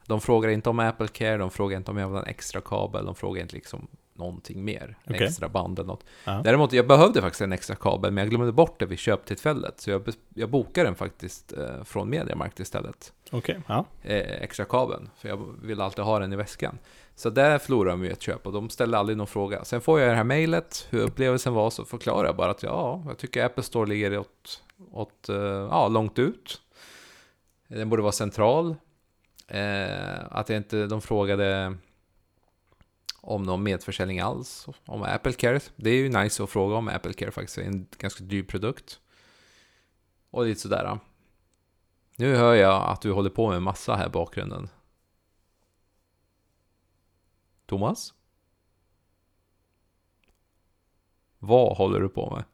[0.06, 2.60] De frågar inte om Apple Care, de frågar inte om jag vill ha en extra
[2.60, 3.88] kabel, de frågar inte liksom
[4.18, 4.96] någonting mer.
[5.06, 5.26] Okej.
[5.26, 6.04] extra band eller något.
[6.24, 6.40] Ja.
[6.44, 9.80] Däremot, jag behövde faktiskt en extra kabel, men jag glömde bort det vid köptillfället.
[9.80, 13.12] Så jag, jag bokade den faktiskt eh, från MediaMarkt istället.
[13.30, 13.84] Okej, ja.
[14.02, 16.78] Eh, extra kabeln, för jag vill alltid ha den i väskan.
[17.14, 19.64] Så där förlorade de ju ett köp och de ställde aldrig någon fråga.
[19.64, 23.02] Sen får jag det här mejlet, hur upplevelsen var, så förklarar jag bara att ja,
[23.06, 24.62] jag tycker Apple Store ligger åt,
[24.92, 26.60] åt eh, ja, långt ut.
[27.68, 28.76] Den borde vara central.
[29.48, 31.74] Eh, att jag inte, de frågade
[33.28, 34.66] om någon medförsäljning alls.
[34.86, 35.60] Om Apple Care.
[35.76, 37.56] Det är ju nice att fråga om Apple Care faktiskt.
[37.56, 39.00] Det är en ganska dyr produkt.
[40.30, 40.98] Och lite sådär.
[42.16, 44.68] Nu hör jag att du håller på med massa här i bakgrunden.
[47.66, 48.14] Thomas?
[51.38, 52.44] Vad håller du på med?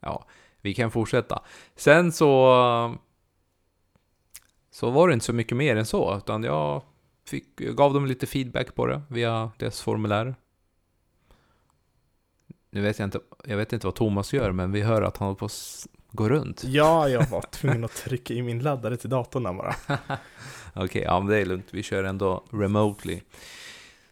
[0.00, 0.26] Ja,
[0.60, 1.42] vi kan fortsätta.
[1.74, 2.96] Sen så...
[4.70, 6.82] Så var det inte så mycket mer än så, utan jag
[7.26, 10.34] fick, gav dem lite feedback på det via deras formulär.
[12.70, 15.26] Nu vet jag inte, jag vet inte vad Thomas gör, men vi hör att han
[15.26, 16.64] håller på att gå runt.
[16.66, 19.74] Ja, jag var tvungen att trycka i min laddare till datorn bara.
[20.74, 21.66] Okej, ja men det är lugnt.
[21.70, 23.20] Vi kör ändå remotely.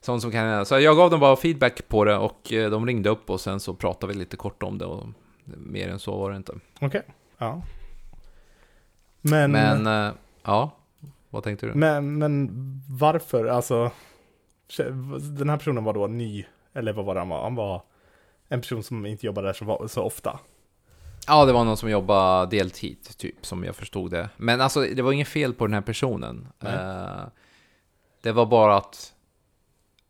[0.01, 0.65] Sånt som kan hända.
[0.65, 3.61] Så jag gav dem bara feedback på det och eh, de ringde upp och sen
[3.61, 5.07] så pratade vi lite kort om det och
[5.45, 6.55] mer än så var det inte.
[6.81, 7.03] Okej,
[7.39, 7.63] ja.
[9.21, 10.77] Men, Men, men, eh, ja,
[11.35, 11.75] vad tänkte du?
[11.75, 13.91] men, varför, alltså,
[15.39, 17.43] den här personen var då ny, eller vad var det han var?
[17.43, 17.83] Han var
[18.49, 20.39] en person som inte jobbade där så, så ofta.
[21.27, 24.29] Ja, det var någon som jobbade deltid, typ, som jag förstod det.
[24.37, 26.49] Men alltså, det var inget fel på den här personen.
[26.61, 27.23] Eh,
[28.23, 29.13] det var bara att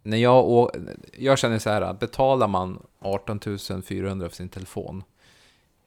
[0.02, 0.70] när jag, å-
[1.18, 3.40] jag känner så här, betalar man 18
[3.82, 5.02] 400 för sin telefon,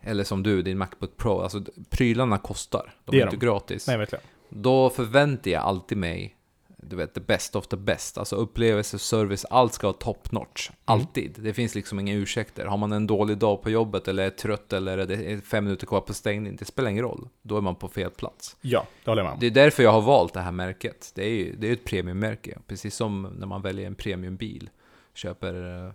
[0.01, 3.45] eller som du, din Macbook Pro, alltså prylarna kostar, de Det är inte de.
[3.45, 3.87] gratis.
[3.87, 4.23] Nej, verkligen.
[4.49, 6.35] Då förväntar jag alltid mig,
[6.77, 8.17] du vet, the best of the best.
[8.17, 10.69] Alltså upplevelse, service, allt ska vara top notch.
[10.85, 11.35] Alltid.
[11.37, 12.65] Det finns liksom inga ursäkter.
[12.65, 15.87] Har man en dålig dag på jobbet eller är trött eller är det fem minuter
[15.87, 17.29] kvar på stängning, det spelar ingen roll.
[17.41, 18.57] Då är man på fel plats.
[18.61, 19.39] Ja, det håller jag med om.
[19.39, 21.11] Det är därför jag har valt det här märket.
[21.15, 22.57] Det är ju det är ett premiummärke.
[22.67, 24.69] Precis som när man väljer en premiumbil.
[25.13, 25.91] Köper eh,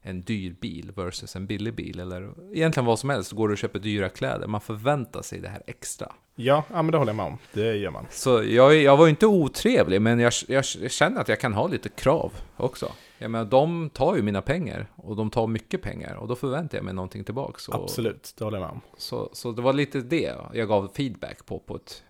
[0.00, 2.00] en dyr bil versus en billig bil.
[2.00, 3.32] Eller egentligen vad som helst.
[3.32, 4.46] Går du och köper dyra kläder.
[4.46, 6.12] Man förväntar sig det här extra.
[6.38, 7.38] Ja, ja, men det håller jag med om.
[7.52, 8.06] Det gör man.
[8.10, 11.52] Så jag, jag var ju inte otrevlig, men jag, jag, jag känner att jag kan
[11.54, 12.92] ha lite krav också.
[13.18, 16.78] Jag menar, de tar ju mina pengar och de tar mycket pengar och då förväntar
[16.78, 17.68] jag mig någonting tillbaks.
[17.68, 18.80] Och, Absolut, det håller jag med om.
[18.96, 22.02] Så, så det var lite det jag gav feedback på, på ett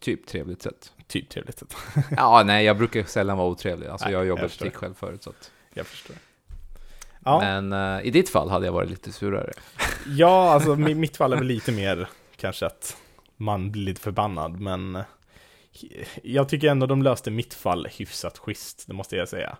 [0.00, 0.92] typ trevligt sätt.
[1.06, 1.62] Typ trevligt.
[2.16, 3.86] Ja, nej, jag brukar sällan vara otrevlig.
[3.88, 5.22] Alltså, Nej, jag jobbat i butik själv förut.
[5.22, 5.50] Så att.
[5.74, 6.16] Jag förstår.
[7.24, 9.52] Ja, Men eh, i ditt fall hade jag varit lite surare.
[10.06, 12.96] ja alltså mi- mitt fall är väl lite mer kanske att
[13.42, 15.04] man blir lite förbannad, men eh,
[16.22, 19.56] jag tycker ändå de löste mitt fall hyfsat schysst, det måste jag säga.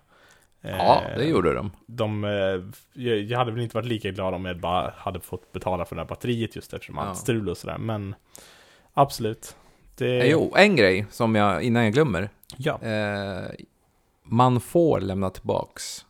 [0.61, 1.71] Ja, Eh, det gjorde de.
[1.85, 5.85] de, eh, jag hade väl inte varit lika glad om jag bara hade fått betala
[5.85, 7.01] för det här batteriet just eftersom Ja.
[7.01, 8.15] allt strul och sådär, men
[8.93, 9.55] absolut.
[9.97, 12.29] Det, Eh, Jo, en grej som jag, innan jag glömmer.
[12.57, 13.51] Ja, Eh,
[14.23, 16.05] man får lämna tillbaks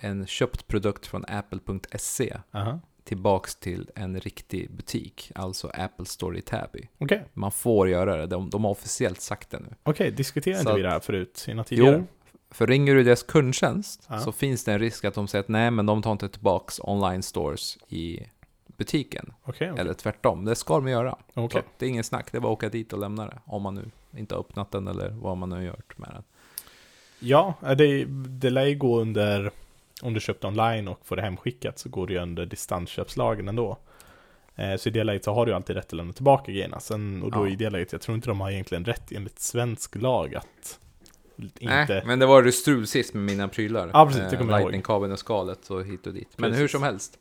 [0.00, 2.80] en köpt produkt från apple.se aha.
[3.08, 6.88] Tillbaks till en riktig butik, alltså Apple Store i Täby.
[6.98, 9.74] Okej, Man får göra det, de, de har officiellt sagt det nu.
[9.82, 11.96] okej, diskuterade Så inte vi det här förut, innan tidigare?
[11.98, 12.06] Jo,
[12.50, 14.20] för ringer du deras kundtjänst Ja.
[14.20, 16.80] så finns det en risk att de säger att nej, men de tar inte tillbaks
[16.82, 18.20] online stores i
[18.76, 19.32] butiken.
[19.44, 19.80] Okej, okej.
[19.80, 21.16] Eller tvärtom, det ska de göra.
[21.34, 21.48] Så
[21.78, 23.38] det är ingen snack, det är bara att åka dit och lämna det.
[23.44, 26.22] Om man nu inte har öppnat den eller vad man nu har gjort med den.
[27.20, 29.50] Ja, det, det lär ju gå under,
[30.02, 33.78] om du köpt online och får det hemskickat så går det ju under distansköpslagen ändå.
[34.56, 36.80] Eh, Så i det läget så har du ju alltid rätt att lämna tillbaka grejerna.
[36.80, 37.52] Sen, och då Ja.
[37.52, 40.78] i det läget, jag tror inte de har egentligen rätt enligt svensk lag att
[41.36, 41.64] inte...
[41.64, 43.90] Nej, men det var det strul sist med mina prylar.
[43.92, 44.60] Ja, precis, det kommer ihåg.
[44.60, 46.28] Lightning-kabeln och skalet och hit och dit.
[46.36, 46.62] Men Precis.
[46.62, 47.18] hur som helst.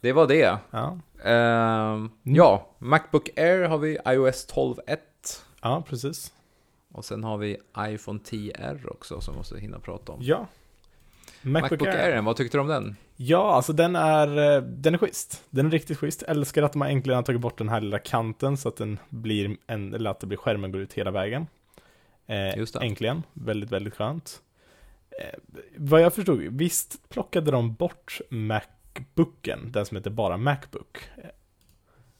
[0.00, 0.58] Det var det.
[0.70, 4.96] Ja, Ehm, Ja, Macbook Air har vi iOS 12.1.
[5.62, 6.32] ja, precis.
[6.92, 10.18] Och sen har vi iPhone 10R också som vi måste hinna prata om.
[10.22, 10.46] Ja.
[11.42, 12.12] Macbook, Macbook Air.
[12.12, 12.96] Air, vad tyckte du om den?
[13.16, 15.44] Ja, alltså den är, eh, den är schysst.
[15.50, 16.22] Den är riktigt schysst.
[16.22, 19.56] Älskar att de äntligen har tagit bort den här lilla kanten så att den blir
[19.66, 21.46] en, eller att det blir skärmen går ut hela vägen.
[22.26, 22.80] Eh, Just det.
[22.86, 23.22] Äntligen.
[23.32, 24.40] Väldigt, väldigt skönt.
[25.20, 25.38] Eh,
[25.76, 30.98] vad jag förstod, visst plockade de bort Macbooken, den som heter bara Macbook.
[31.16, 31.24] Eh,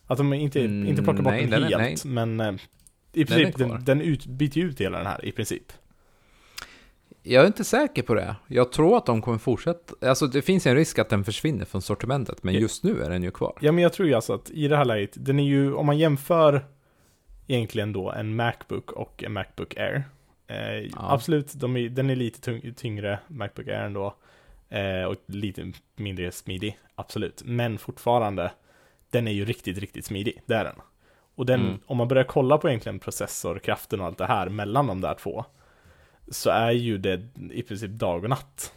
[0.06, 2.26] Att de inte, Mm, inte plockade bort nej, den nej, helt, nej.
[2.26, 2.60] men eh,
[3.12, 5.72] I Den princip, den, den, ut, byter ut hela den här i princip.
[7.22, 8.36] Jag är inte säker på det.
[8.46, 10.08] Jag tror att de kommer fortsätta.
[10.08, 12.60] Alltså det finns en risk att den försvinner från sortimentet, men Ja.
[12.60, 13.52] just nu är den ju kvar.
[13.60, 15.86] Ja men jag tror ju alltså att i det här läget, den är ju, om
[15.86, 16.64] man jämför
[17.46, 20.04] egentligen då en Macbook och en Macbook Air.
[20.46, 24.14] Eh, Absolut, de är, den är lite tyngre, Macbook Air ändå.
[24.68, 27.42] Eh, och lite mindre smidig, absolut.
[27.44, 28.52] Men fortfarande,
[29.10, 30.76] den är ju riktigt, riktigt smidig, det är den.
[31.34, 31.78] Och den, Mm.
[31.86, 35.44] om man börjar kolla på egentligen processorkraften och allt det här mellan de där två,
[36.30, 38.72] så är ju det i princip dag och natt.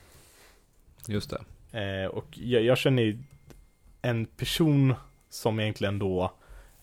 [1.08, 1.42] Just det.
[1.80, 3.18] Eh, och jag, jag känner
[4.02, 4.96] en person
[5.30, 6.32] som egentligen då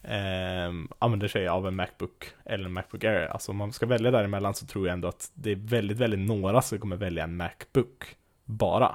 [0.02, 3.26] eh, använder sig av en Macbook eller en Macbook Air.
[3.26, 6.20] Alltså om man ska välja däremellan så tror jag ändå att det är väldigt, väldigt
[6.20, 8.94] några som kommer välja en Macbook bara.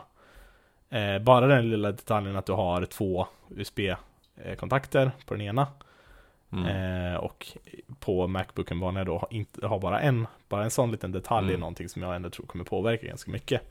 [0.90, 5.68] Eh, bara den lilla detaljen att du har två USB-kontakter på den ena.
[6.58, 7.14] Mm.
[7.14, 7.48] Eh, och
[8.00, 10.28] på Macbooken vanliga då har, inte, har bara en.
[10.50, 11.60] Bara en sån liten detalj är Mm.
[11.60, 13.62] någonting som jag ändå tror kommer påverka ganska mycket.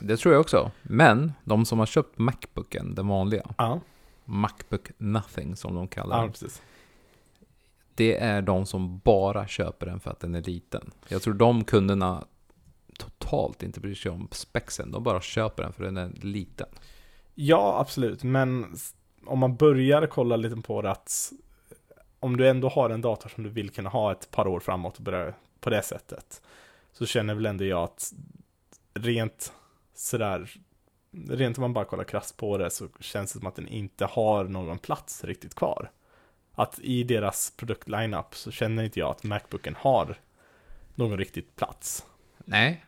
[0.00, 0.70] Det tror jag också.
[0.82, 3.80] Men de som har köpt Macbooken, den vanliga, Ja,
[4.24, 6.62] Macbook Nothing som de kallar den, precis.
[7.94, 10.90] det är de som bara köper den för att den är liten.
[11.08, 12.24] Jag tror de kunderna
[12.98, 14.90] totalt inte bryr sig om spexen.
[14.90, 16.68] De bara köper den för den är liten.
[17.34, 18.74] Ja, absolut, men
[19.26, 21.32] om man börjar kolla lite på det att
[22.20, 24.96] om du ändå har en dator som du vill kunna ha ett par år framåt
[24.96, 26.42] och börja på det sättet
[26.92, 28.12] så känner väl ändå jag att
[28.94, 29.52] rent
[29.94, 30.50] sådär
[31.28, 34.04] rent om man bara kollar krasst på det så känns det som att den inte
[34.04, 35.90] har någon plats riktigt kvar.
[36.54, 40.18] Att i deras produktlineup så känner inte jag att Macbooken har
[40.94, 42.06] någon riktigt plats.
[42.44, 42.84] Nej.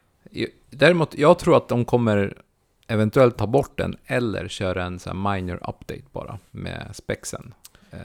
[0.71, 2.43] Däremot, jag tror att de kommer
[2.87, 7.55] eventuellt ta bort den eller köra en sån här minor update bara med spexen.
[7.91, 7.99] Eh,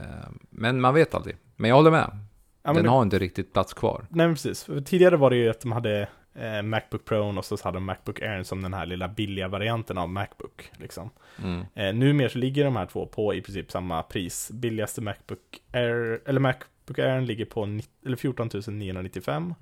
[0.50, 1.36] Men man vet aldrig.
[1.56, 2.10] Men jag håller med.
[2.10, 2.18] Ja,
[2.62, 4.06] men den det- har inte riktigt plats kvar.
[4.10, 7.56] Nej precis, För tidigare var det ju att de hade eh, Macbook Pro och så
[7.64, 10.70] hade de Macbook Air som den här lilla billiga varianten av Macbook.
[10.78, 11.10] Liksom.
[11.42, 11.64] Mm.
[11.74, 14.50] Eh, numera så ligger de här två på i princip samma pris.
[14.52, 15.40] Billigaste Macbook
[15.72, 19.54] Air, eller Macbook Air ligger på ni- eller 14 995.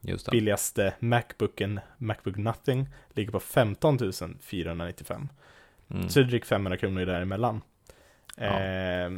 [0.00, 0.30] Just det.
[0.30, 3.98] Billigaste Macbooken, Macbook Nothing, ligger på 15
[4.40, 5.28] 495.
[5.90, 6.08] Mm.
[6.08, 7.60] Så det är drygt 500 kronor däremellan.
[8.36, 8.44] Ja.
[8.60, 9.10] Eh,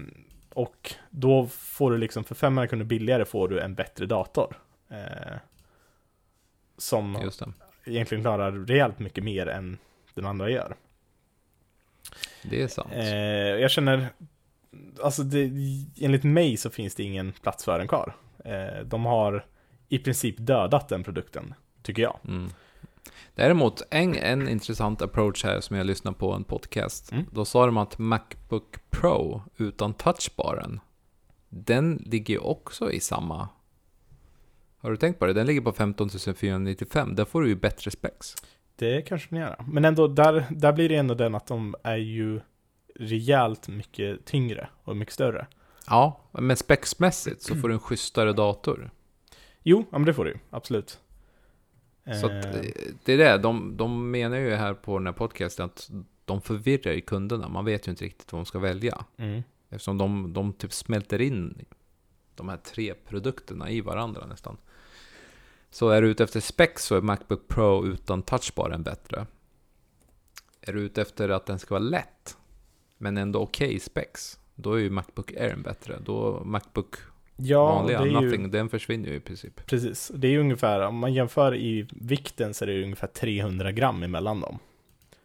[0.55, 4.57] och då får du liksom, för 500 kronor billigare får du en bättre dator.
[4.88, 5.36] Eh,
[6.78, 7.30] som
[7.84, 9.78] egentligen klarar rejält mycket mer än
[10.14, 10.76] den andra gör.
[12.42, 12.88] Det är sant.
[12.92, 13.05] Eh,
[13.61, 14.09] jag känner,
[15.03, 15.51] alltså det,
[16.01, 18.16] enligt mig så finns det ingen plats för den kvar.
[18.44, 19.44] Eh, de har
[19.88, 22.18] i princip dödat den produkten, tycker jag.
[22.28, 22.51] Mm.
[23.34, 27.12] Däremot, en, en intressant approach här som jag lyssnade på en podcast.
[27.12, 27.24] Mm.
[27.32, 30.80] Då sa de att Macbook Pro utan touchbaren,
[31.48, 33.48] den ligger ju också i samma...
[34.78, 35.32] Har du tänkt på det?
[35.32, 37.14] Den ligger på 15 495.
[37.14, 38.34] Där får du ju bättre specs.
[38.76, 39.64] Det kanske den gör.
[39.66, 42.40] Men ändå, där, där blir det ändå den att de är ju
[42.94, 45.46] rejält mycket tyngre och mycket större.
[45.86, 48.90] Ja, men spexmässigt så får du en schysstare dator.
[49.62, 51.01] Jo, ja, men det får du ju, absolut.
[52.05, 52.72] Så att, Eh, eh,
[53.05, 55.90] det är det, de, de menar ju här på den här podcasten att
[56.24, 57.48] de förvirrar ju kunderna.
[57.48, 59.05] Man vet ju inte riktigt vad de ska välja.
[59.16, 59.42] mm.
[59.72, 61.64] Eftersom de, de typ smälter in
[62.34, 64.57] de här tre produkterna i varandra nästan.
[65.70, 69.26] Så är du ute efter specs så är Macbook Pro utan touchbaren bättre.
[70.61, 72.36] Är du ute efter att den ska vara lätt,
[72.98, 75.98] men ändå okej specs, då är ju Macbook Air bättre.
[76.05, 76.96] Då Macbook
[77.43, 79.66] Ja, vanliga, det är ju, nothing, den försvinner ju i princip.
[79.66, 80.12] precis.
[80.14, 84.03] Det är ju ungefär, om man jämför i vikten så är det ungefär 300 gram
[84.03, 84.59] emellan dem.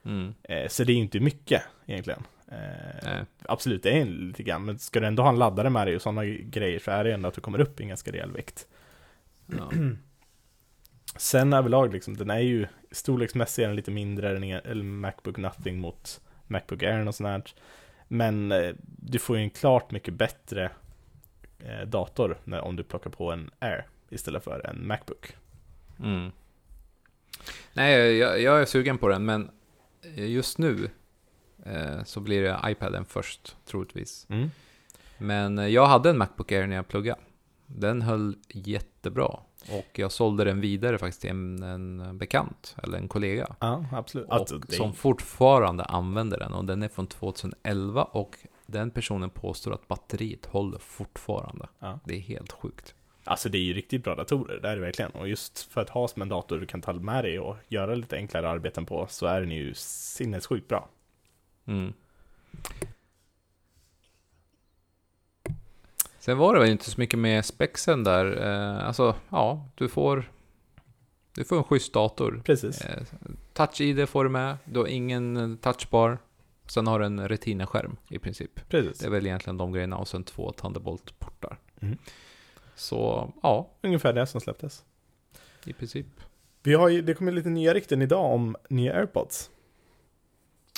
[0.06, 0.34] Mm.
[0.44, 2.24] Eh, så det är ju inte mycket egentligen.
[2.48, 5.96] Eh, absolut, det är lite grann, men ska du ändå ha en laddare med dig
[5.96, 8.32] och sådana grejer så är det ändå att du kommer upp i en ganska rejäl
[8.32, 8.68] vikt.
[9.46, 9.72] Ja.
[11.18, 16.22] Sen överlag, liksom, den är ju storleksmässigt är den lite mindre än Macbook Nothing mot
[16.48, 17.44] Macbook Air och sånt här.
[18.08, 20.72] Men eh, du får ju en klart mycket bättre
[21.88, 25.36] dator när, om du plockar på en Air istället för en Macbook.
[26.04, 26.32] Mm.
[27.74, 29.52] Nej, jag, jag är sugen på den, men
[30.16, 30.90] just nu
[31.66, 34.28] eh, så blir det iPaden först, troligtvis.
[34.30, 34.52] Mm.
[35.18, 37.22] Men eh, jag hade en Macbook Air när jag pluggade.
[37.66, 39.40] Den höll jättebra.
[39.72, 43.56] Och jag sålde den vidare faktiskt till en, en bekant, eller en kollega.
[43.60, 44.28] Ja, absolut.
[44.28, 46.54] Och Alltså, det som fortfarande använder den.
[46.54, 51.68] Och den är från 2011 och den personen påstår att batteriet håller fortfarande.
[51.80, 52.00] Ja.
[52.06, 52.96] Det är helt sjukt.
[53.24, 55.12] Alltså det är ju riktigt bra datorer, det är det verkligen.
[55.12, 57.96] Och just för att ha som en dator du kan ta med dig och göra
[57.96, 60.90] lite enklare arbeten på så är den ju sinnessjukt bra.
[61.66, 61.94] Mm.
[66.20, 68.48] Sen var det väl inte så mycket med spexen där.
[68.48, 70.32] Eh, alltså, ja, du får,
[71.36, 72.42] du får en schysst dator.
[72.46, 72.82] Precis.
[72.82, 73.04] Eh,
[73.54, 74.58] Touch-ID får du med.
[74.66, 76.18] Du har ingen eh, touchbar.
[76.68, 78.70] Sen har du en Retina-skärm i princip.
[78.70, 79.00] Precis.
[79.00, 81.58] Det är väl egentligen de grejerna och sen två Thunderbolt-portar.
[81.80, 81.98] Mm.
[82.76, 84.84] Så, ja, Ungefär det som släpptes.
[85.66, 86.08] i princip.
[86.64, 89.50] Vi har ju, det kommer lite nya rykten idag om nya AirPods.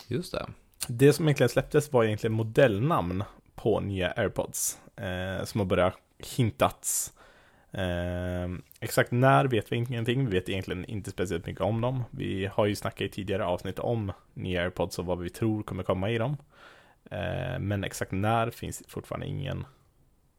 [0.07, 0.45] Just det.
[0.87, 3.23] Det som egentligen släpptes var egentligen modellnamn
[3.55, 4.77] på nya AirPods.
[4.95, 5.93] Eh, som har börjat
[6.35, 7.13] hintats.
[7.77, 8.49] Eh,
[8.79, 10.25] exakt när vet vi ingenting.
[10.25, 12.03] Vi vet egentligen inte speciellt mycket om dem.
[12.11, 15.83] Vi har ju snackat i tidigare avsnitt om nya AirPods och vad vi tror kommer
[15.83, 16.37] komma i dem.
[17.11, 19.65] Eh, men exakt när finns fortfarande ingen,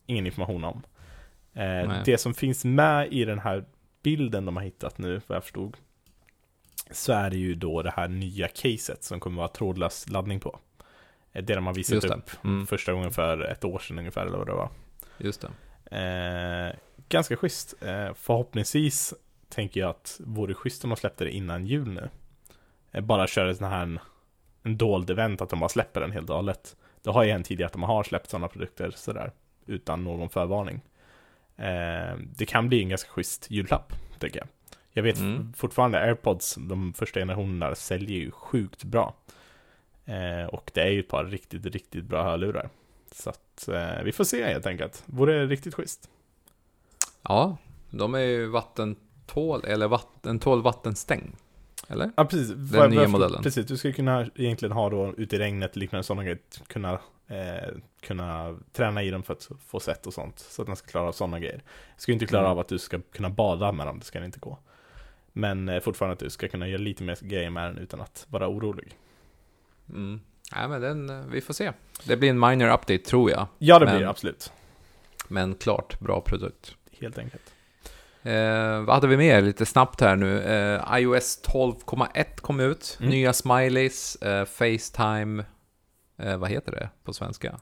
[0.06, 0.82] ingen information om.
[1.54, 3.64] Eh, det som finns med i den här
[4.02, 5.76] bilden de har hittat nu, vad jag förstod,
[6.90, 10.58] så är det ju då det här nya caset som kommer vara trådlös laddning på.
[11.32, 12.66] Eh, Det de har visat upp Mm.
[12.66, 14.70] första gången för ett år sedan ungefär, eller vad det var.
[15.18, 15.48] Just det.
[16.70, 16.76] Eh,
[17.08, 17.74] ganska schysst.
[17.82, 19.14] Eh, förhoppningsvis
[19.48, 22.08] tänker jag att vore schysst om de släppte det innan jul nu.
[22.92, 23.98] Eh, bara köra sån här en,
[24.62, 26.76] en dold event, att de bara släpper den helt och hållet.
[27.02, 29.32] Det har ju hänt tidigare att de har släppt sådana produkter sådär,
[29.66, 30.80] utan någon förvarning.
[31.56, 34.48] Eh, det kan bli en ganska schysst julklapp, tycker jag.
[34.90, 35.52] Jag vet Mm.
[35.52, 39.14] fortfarande AirPods, de första generationerna, säljer ju sjukt bra.
[40.04, 42.68] Eh, och det är ju ett par riktigt, riktigt bra hörlurar.
[43.12, 45.02] Så att eh, vi får se helt enkelt.
[45.06, 46.10] Vore riktigt schysst.
[47.28, 47.56] Ja,
[47.90, 51.36] de är ju vattentål, eller vatten, tål vattenstäng.
[51.88, 52.10] Eller?
[52.16, 52.48] Ja, precis.
[52.48, 53.42] Den nya modellen.
[53.42, 56.92] Precis, du skulle kunna egentligen ha då ute i regnet liknande sådana grejer, kunna,
[57.28, 57.68] eh,
[58.00, 60.38] kunna träna i dem för att få sätt och sånt.
[60.38, 61.56] Så att den ska klara av sådana grejer.
[61.96, 62.52] Du ska inte klara Mm.
[62.52, 64.58] av att du ska kunna bada med dem, det ska inte gå.
[65.32, 68.26] Men eh, fortfarande att du ska kunna göra lite mer grejer med den utan att
[68.30, 68.96] vara orolig.
[69.88, 70.20] Mm.
[70.56, 71.72] Nej, men den, eh, vi får se.
[72.04, 73.46] Det blir en minor update tror jag.
[73.58, 74.52] Ja, det Men- blir det absolut.
[75.28, 76.76] Men klart, bra produkt.
[77.00, 77.54] Helt enkelt.
[78.22, 80.42] Eh, vad hade vi mer lite snabbt här nu?
[80.42, 82.96] Eh, iOS 12,1 kom ut.
[83.00, 83.10] Mm.
[83.10, 85.44] Nya smileys, eh, Facetime,
[86.18, 87.60] eh, vad heter det på svenska?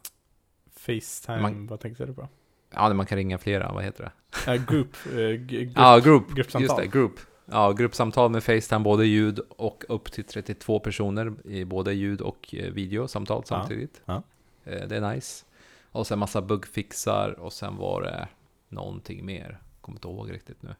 [0.76, 2.28] Facetime, Man- vad tänkte du på?
[2.74, 4.04] Ja, man kan ringa flera, vad heter
[4.46, 4.52] det?
[4.56, 5.12] Uh, group, eh,
[5.46, 6.30] group, Ja, group.
[6.34, 6.62] gruppsamtal.
[6.62, 7.12] Just det, group.
[7.50, 12.54] Ja, gruppsamtal med Facetime, både ljud och upp till 32 personer i både ljud och
[12.58, 14.00] eh, videosamtal Ja, samtidigt.
[14.04, 14.22] ja.
[14.64, 15.44] Eh, Det är nice.
[15.92, 18.28] Och sen massa bugfixar och sen var det
[18.68, 19.62] någonting mer.
[19.80, 20.74] Kommer inte ihåg riktigt nu.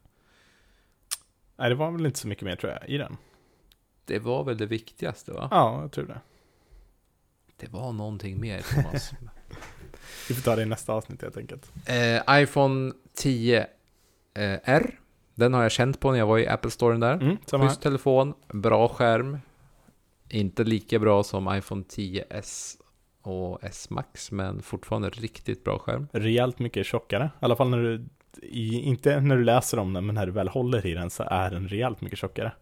[1.56, 3.16] Nej, det var väl inte så mycket mer tror jag i den.
[4.04, 5.48] Det var väl det viktigaste va?
[5.50, 6.20] Ja, jag tror det.
[7.56, 9.10] Det var någonting mer Thomas.
[10.28, 11.72] Vi får ta det i nästa avsnitt helt enkelt.
[11.86, 13.66] eh, iPhone 10 eh,
[14.64, 15.00] R.
[15.34, 17.14] Den har jag känt på när jag var i Apple Storen där.
[17.14, 17.36] Mm.
[17.36, 19.38] Schysst telefon, bra skärm.
[20.28, 22.76] Inte lika bra som iPhone 10s
[23.26, 26.08] och S Max, men fortfarande riktigt bra skärm.
[26.12, 27.24] rejält mycket tjockare.
[27.24, 28.04] I alla fall när du,
[28.42, 31.22] i, inte när du läser om den, men när du väl håller i den så
[31.22, 32.52] är den rejält mycket tjockare.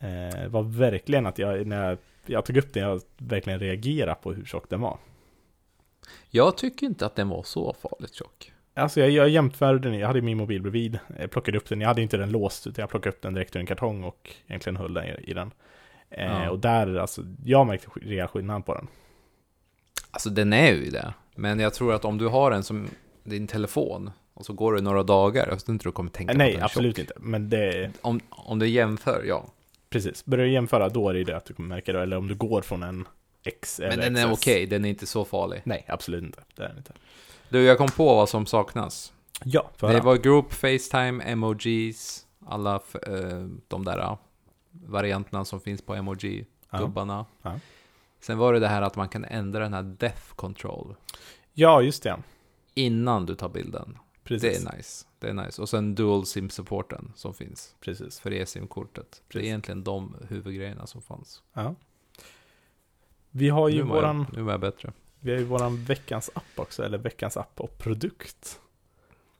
[0.00, 4.16] Eh, det var verkligen att jag, när jag, jag tog upp den, jag verkligen reagerade
[4.22, 4.98] på hur tjock den var.
[6.30, 8.52] Jag tycker inte att den var så farligt tjock.
[8.74, 11.88] Alltså jag, jag jämförde den, jag hade min mobil bredvid, jag plockade upp den, jag
[11.88, 14.76] hade inte den låst, utan jag plockade upp den direkt ur en kartong och egentligen
[14.76, 15.50] höll den i, i den.
[16.10, 16.50] Eh, Ja.
[16.50, 18.88] Och där, alltså, jag märkte rejäl skillnad på den.
[20.16, 21.14] Alltså den är ju det.
[21.34, 22.88] Men jag tror att om du har den som
[23.24, 26.36] din telefon och så går det några dagar, jag tror inte du kommer tänka Eh,
[26.36, 27.12] på att Nej, den absolut inte.
[27.16, 29.46] Men det, Om, om du jämför, ja.
[29.90, 30.24] precis.
[30.24, 32.02] Börjar du jämföra, då är det det att du kommer märka det.
[32.02, 33.08] Eller om du går från en
[33.44, 35.60] X eller Men den är okej, den är inte så farlig.
[35.64, 36.40] Nej, absolut inte.
[36.54, 36.92] Det är den inte.
[37.48, 39.12] Du, jag kom på vad som saknas.
[39.44, 42.74] Ja, för Det var Group, Facetime, Emojis, alla
[43.06, 44.16] eh, de där eh,
[44.70, 47.24] varianterna som finns på emoji-gubbarna.
[47.42, 47.60] Ja.
[48.20, 50.94] Sen var det det här att man kan ändra den här Death Control
[51.52, 52.16] Ja, just det.
[52.74, 53.98] innan du tar bilden.
[54.24, 54.62] Precis.
[54.64, 55.06] Det är nice.
[55.18, 55.62] Det är nice.
[55.62, 58.20] Och sen Dual SIM-supporten som finns Precis.
[58.20, 59.22] för eSIM-kortet.
[59.32, 61.42] Det är egentligen de huvudgrejerna som fanns.
[61.52, 61.74] Ja.
[63.30, 64.92] Vi har ju Nu våran, jag, nu var jag bättre.
[65.20, 68.60] vi har ju våran veckans app också, eller veckans app och produkt.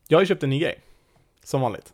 [0.09, 0.81] Jag har ju köpt en ny grej.
[1.45, 1.93] Som vanligt.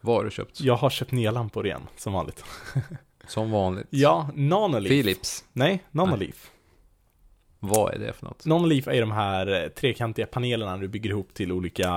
[0.00, 0.60] Vad har du köpt?
[0.60, 2.44] Jag har köpt nya lampor igen, som vanligt.
[3.26, 3.86] Som vanligt.
[3.90, 4.88] Ja, Nanolief.
[4.90, 5.44] Philips.
[5.52, 6.50] Nej, Nanolief.
[7.60, 8.44] Vad är det för något?
[8.46, 11.90] Nanolief är de här eh, trekantiga panelerna du bygger ihop till olika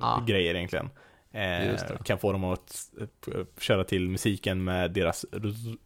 [0.00, 0.20] Ah.
[0.26, 0.90] grejer egentligen.
[1.32, 5.24] Eh, kan få dem att eh, köra till musiken med deras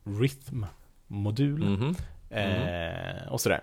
[0.04, 1.64] rytmmodul.
[1.64, 1.94] Mhm.
[2.30, 3.60] Eh, och sådär.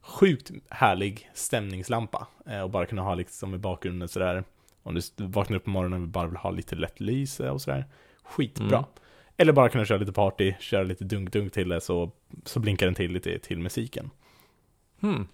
[0.00, 2.26] Sjukt härlig stämningslampa.
[2.46, 4.44] Eh, och bara kunna ha liksom i bakgrunden sådär.
[4.82, 7.84] Om du vaknar upp på morgonen och bara vill ha lite lätt lyse och sådär.
[8.24, 8.78] Skitbra.
[8.78, 8.84] Mm.
[9.36, 12.10] Eller bara kunna köra lite party, köra lite dunk-dunk till det så,
[12.44, 14.10] så blinkar den till lite till musiken.
[15.00, 15.28] Hmm.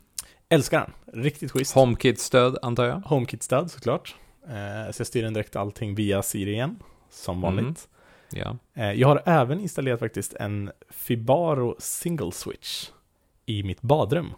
[0.48, 1.22] Älskar den.
[1.22, 1.74] Riktigt schysst.
[1.74, 2.96] HomeKit-stöd antar jag?
[2.96, 4.14] HomeKit-stöd såklart.
[4.46, 6.76] Eh, så jag styr den direkt allting via Siri igen,
[7.10, 7.64] som vanligt.
[7.64, 7.76] Mm.
[8.30, 8.56] Ja.
[8.82, 12.90] Eh, jag har även installerat faktiskt en Fibaro Single Switch
[13.46, 14.32] i mitt badrum.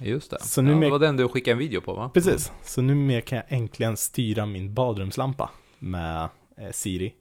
[0.00, 0.40] Just det.
[0.40, 2.10] Så nu ja, det var den du skickade en video på va?
[2.14, 7.14] Precis, så numera kan jag äntligen styra min badrumslampa med eh, Siri.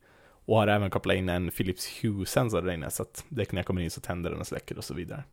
[0.50, 3.66] Och har även kopplat in en Philips Hue-sensor där inne, så att det kan jag
[3.66, 5.24] komma in så tänder den och släcker och så vidare.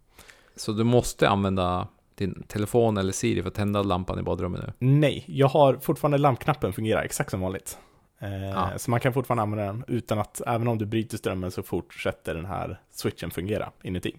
[0.56, 4.72] Så du måste använda din telefon eller Siri för att tända lampan i badrummet nu?
[4.78, 7.78] Nej, jag har fortfarande lampknappen fungerar exakt som vanligt.
[8.18, 8.70] Eh, Ja.
[8.78, 12.34] Så man kan fortfarande använda den utan att, även om du bryter strömmen så fortsätter
[12.34, 14.16] den här switchen fungera inuti.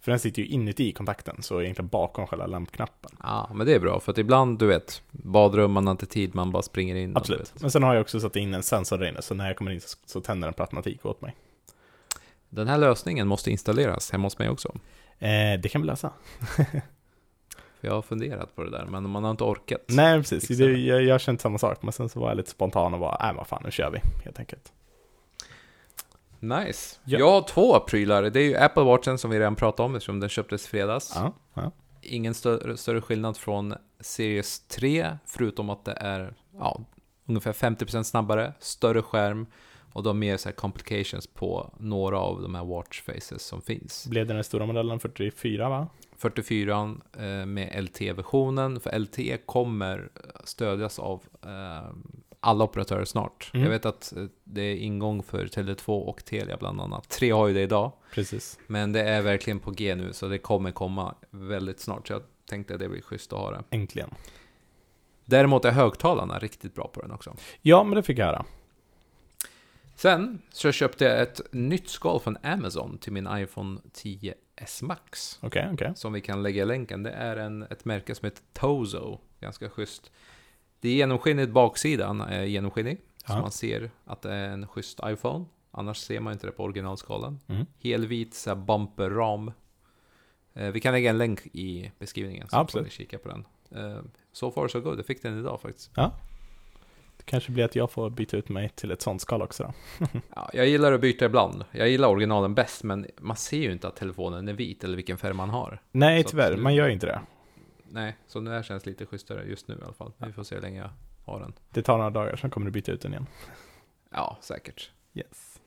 [0.00, 3.10] För den sitter ju inuti kontakten, så egentligen bakom själva lampknappen.
[3.22, 6.34] Ja, men det är bra för att ibland, du vet, badrum, man har inte tid,
[6.34, 7.16] man bara springer in.
[7.16, 7.52] Absolut.
[7.60, 9.70] Men sen har jag också satt in en sensor där inne, så när jag kommer
[9.70, 11.34] in så, så tänder den per automatik åt mig.
[12.48, 14.68] Den här lösningen måste installeras hemma hos mig också.
[15.18, 16.12] Eh, det kan vi lösa.
[17.80, 19.84] Jag har funderat på det där, men man har inte orkat.
[19.88, 20.48] Nej, precis.
[20.48, 20.78] Det, det.
[20.78, 23.34] jag, jag kände samma sak, men sen så var jag lite spontan och bara, nej
[23.36, 24.72] vad fan, nu kör vi, helt enkelt.
[26.40, 26.96] Nice.
[27.04, 27.18] Ja.
[27.18, 28.22] Jag har två prylar.
[28.22, 31.12] Det är ju Apple Watchen som vi redan pratade om eftersom den köptes i fredags.
[31.14, 31.72] Ja, ja.
[32.02, 36.80] Ingen större, större skillnad från Series 3, förutom att det är ja,
[37.26, 39.46] ungefär 50% snabbare, större skärm
[39.92, 43.62] och de har mer så här complications på några av de här watch faces som
[43.62, 44.06] finns.
[44.06, 45.88] Blev den stora modellen 44 va?
[46.16, 50.08] 44 eh, med LTE-versionen, för LTE kommer
[50.44, 51.90] stödjas av eh,
[52.40, 53.50] alla operatörer snart.
[53.54, 53.64] Mm.
[53.64, 57.08] Jag vet att eh, det är ingång för Tele2 och Telia bland annat.
[57.08, 58.58] Tre har ju det idag, Precis.
[58.66, 62.06] men det är verkligen på G nu, så det kommer komma väldigt snart.
[62.06, 63.62] Så jag tänkte att det blir schysst att ha det.
[63.70, 64.14] Äntligen.
[65.24, 67.36] Däremot är högtalarna riktigt bra på den också.
[67.62, 68.44] Ja, men det fick jag höra.
[69.94, 75.38] Sen så köpte jag ett nytt skal från Amazon till min iPhone 10s Max.
[75.42, 75.92] Okej, okej.
[75.94, 77.02] som vi kan lägga i länken.
[77.02, 79.18] Det är en, ett märke som heter Tozo.
[79.40, 80.10] Ganska schysst.
[80.80, 82.98] Det är genomskinligt, baksidan är genomskinlig.
[83.26, 83.40] Så Ja.
[83.40, 85.44] man ser att det är en schysst iPhone.
[85.70, 87.40] Annars ser man inte det på originalskalan.
[87.48, 87.66] Mm.
[87.82, 89.52] Helvit så här bumper-ram.
[90.54, 92.86] Eh, vi kan lägga en länk i beskrivningen så får Absolut.
[92.86, 93.44] ni kika på den.
[93.70, 94.00] Eh,
[94.32, 94.98] so far so good.
[94.98, 95.94] Jag fick den idag faktiskt.
[97.16, 99.62] Det kanske blir att jag får byta ut mig till ett sånt skal också
[99.98, 100.06] då.
[100.34, 101.64] Ja, jag gillar att byta ibland.
[101.72, 105.18] Jag gillar originalen bäst, men man ser ju inte att telefonen är vit eller vilken
[105.18, 105.82] färg man har.
[105.92, 107.20] Nej, Så tyvärr, man gör ju inte det.
[107.90, 110.12] Nej, så nu här känns lite schysstare just nu i alla fall.
[110.18, 110.90] Vi får se hur länge jag
[111.32, 111.52] har den.
[111.70, 113.26] Det tar några dagar, sen kommer du byta ut den igen.
[114.10, 114.90] Ja, säkert.
[115.14, 115.60] Yes.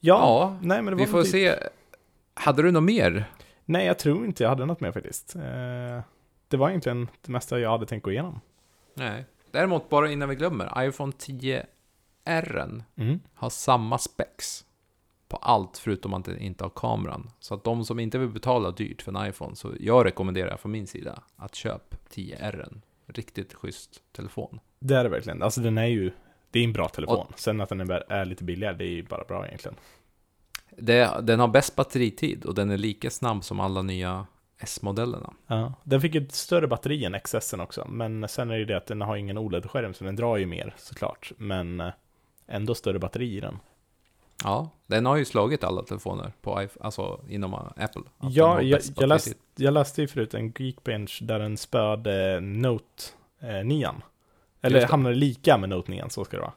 [0.00, 1.56] Ja, Ja, nej men vi får typ- se.
[2.34, 3.32] Hade du något mer?
[3.64, 5.36] Nej, jag tror inte jag hade något mer faktiskt.
[5.36, 6.00] Eh,
[6.48, 8.40] det var egentligen det mesta jag hade tänkt gå igenom.
[8.94, 9.24] Nej.
[9.50, 10.82] Däremot, bara innan vi glömmer.
[10.88, 13.20] iPhone 10R Mm.
[13.34, 14.64] har samma specs
[15.28, 17.30] på allt förutom att den inte har kameran.
[17.40, 20.72] Så att de som inte vill betala dyrt för en iPhone, så jag rekommenderar från
[20.72, 22.80] min sida att köp 10R.
[23.06, 24.60] Riktigt schysst telefon.
[24.78, 25.42] Det är det verkligen.
[25.42, 26.12] Alltså den är ju,
[26.50, 27.26] det är en bra telefon.
[27.36, 29.76] Sen att den är, är lite billigare, det är ju bara bra egentligen.
[30.76, 34.26] Det, den har bäst batteritid och den är lika snabb som alla nya
[34.58, 35.34] S-modellerna.
[35.46, 35.74] Ja.
[35.84, 38.86] Den fick ett större batteri än XS också, men sen är det ju det att
[38.86, 41.32] den har ingen OLED-skärm, så den drar ju mer såklart.
[41.36, 41.92] Men eh,
[42.46, 43.58] ändå större batteri i den.
[44.44, 47.76] Ja, den har ju slagit alla telefoner på iPhone, alltså inom Apple.
[47.84, 52.40] Att den Ja, jag, jag, läst, jag läste ju förut en Geekbench där den spöade
[52.40, 52.84] Note
[53.40, 53.90] eh, 9.
[54.62, 54.90] Eller Just det.
[54.92, 56.52] hamnade lika med Note 9, så ska det vara.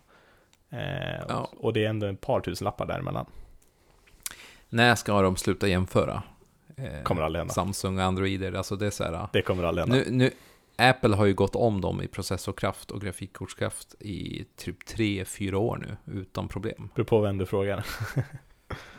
[0.82, 1.50] Eh, Ja.
[1.58, 3.26] och, och det är ändå ett par tusen lappar däremellan.
[4.70, 6.24] När ska de sluta jämföra?
[6.78, 7.54] Eh, Kommer aldrig hända.
[7.54, 9.28] Samsung och Androider, alltså det är så här.
[9.34, 10.04] Det kommer aldrig hända.
[10.10, 10.32] Nu, nu,
[10.90, 16.22] Apple har ju gått om dem i processorkraft och grafikkortskraft i typ 3-4 år nu,
[16.22, 16.90] utan problem.
[16.96, 17.86] Beror på vem du frågar.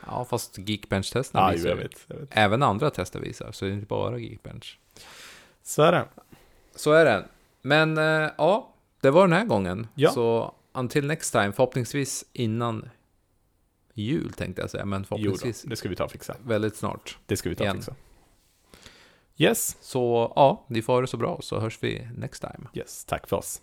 [0.07, 2.29] Ja, fast Geekbench-testerna jo, visar jag vet, jag vet.
[2.33, 4.79] Även andra tester visar, så det är inte bara Geekbench.
[5.63, 6.05] Så är det.
[6.75, 7.25] Så är det.
[7.63, 9.87] Men eh, ja, det var den här gången.
[9.95, 10.11] Ja.
[10.11, 12.89] Så until next time, förhoppningsvis innan
[13.95, 16.37] jul tänkte jag säga, men Jo då, förhoppningsvis det ska vi ta och fixa.
[16.45, 17.19] väldigt snart.
[17.27, 17.95] Det ska vi ta och fixa.
[19.37, 22.69] Yes, Så ja, ni får ha det så bra så hörs vi next time.
[22.75, 23.63] yes, tack för oss.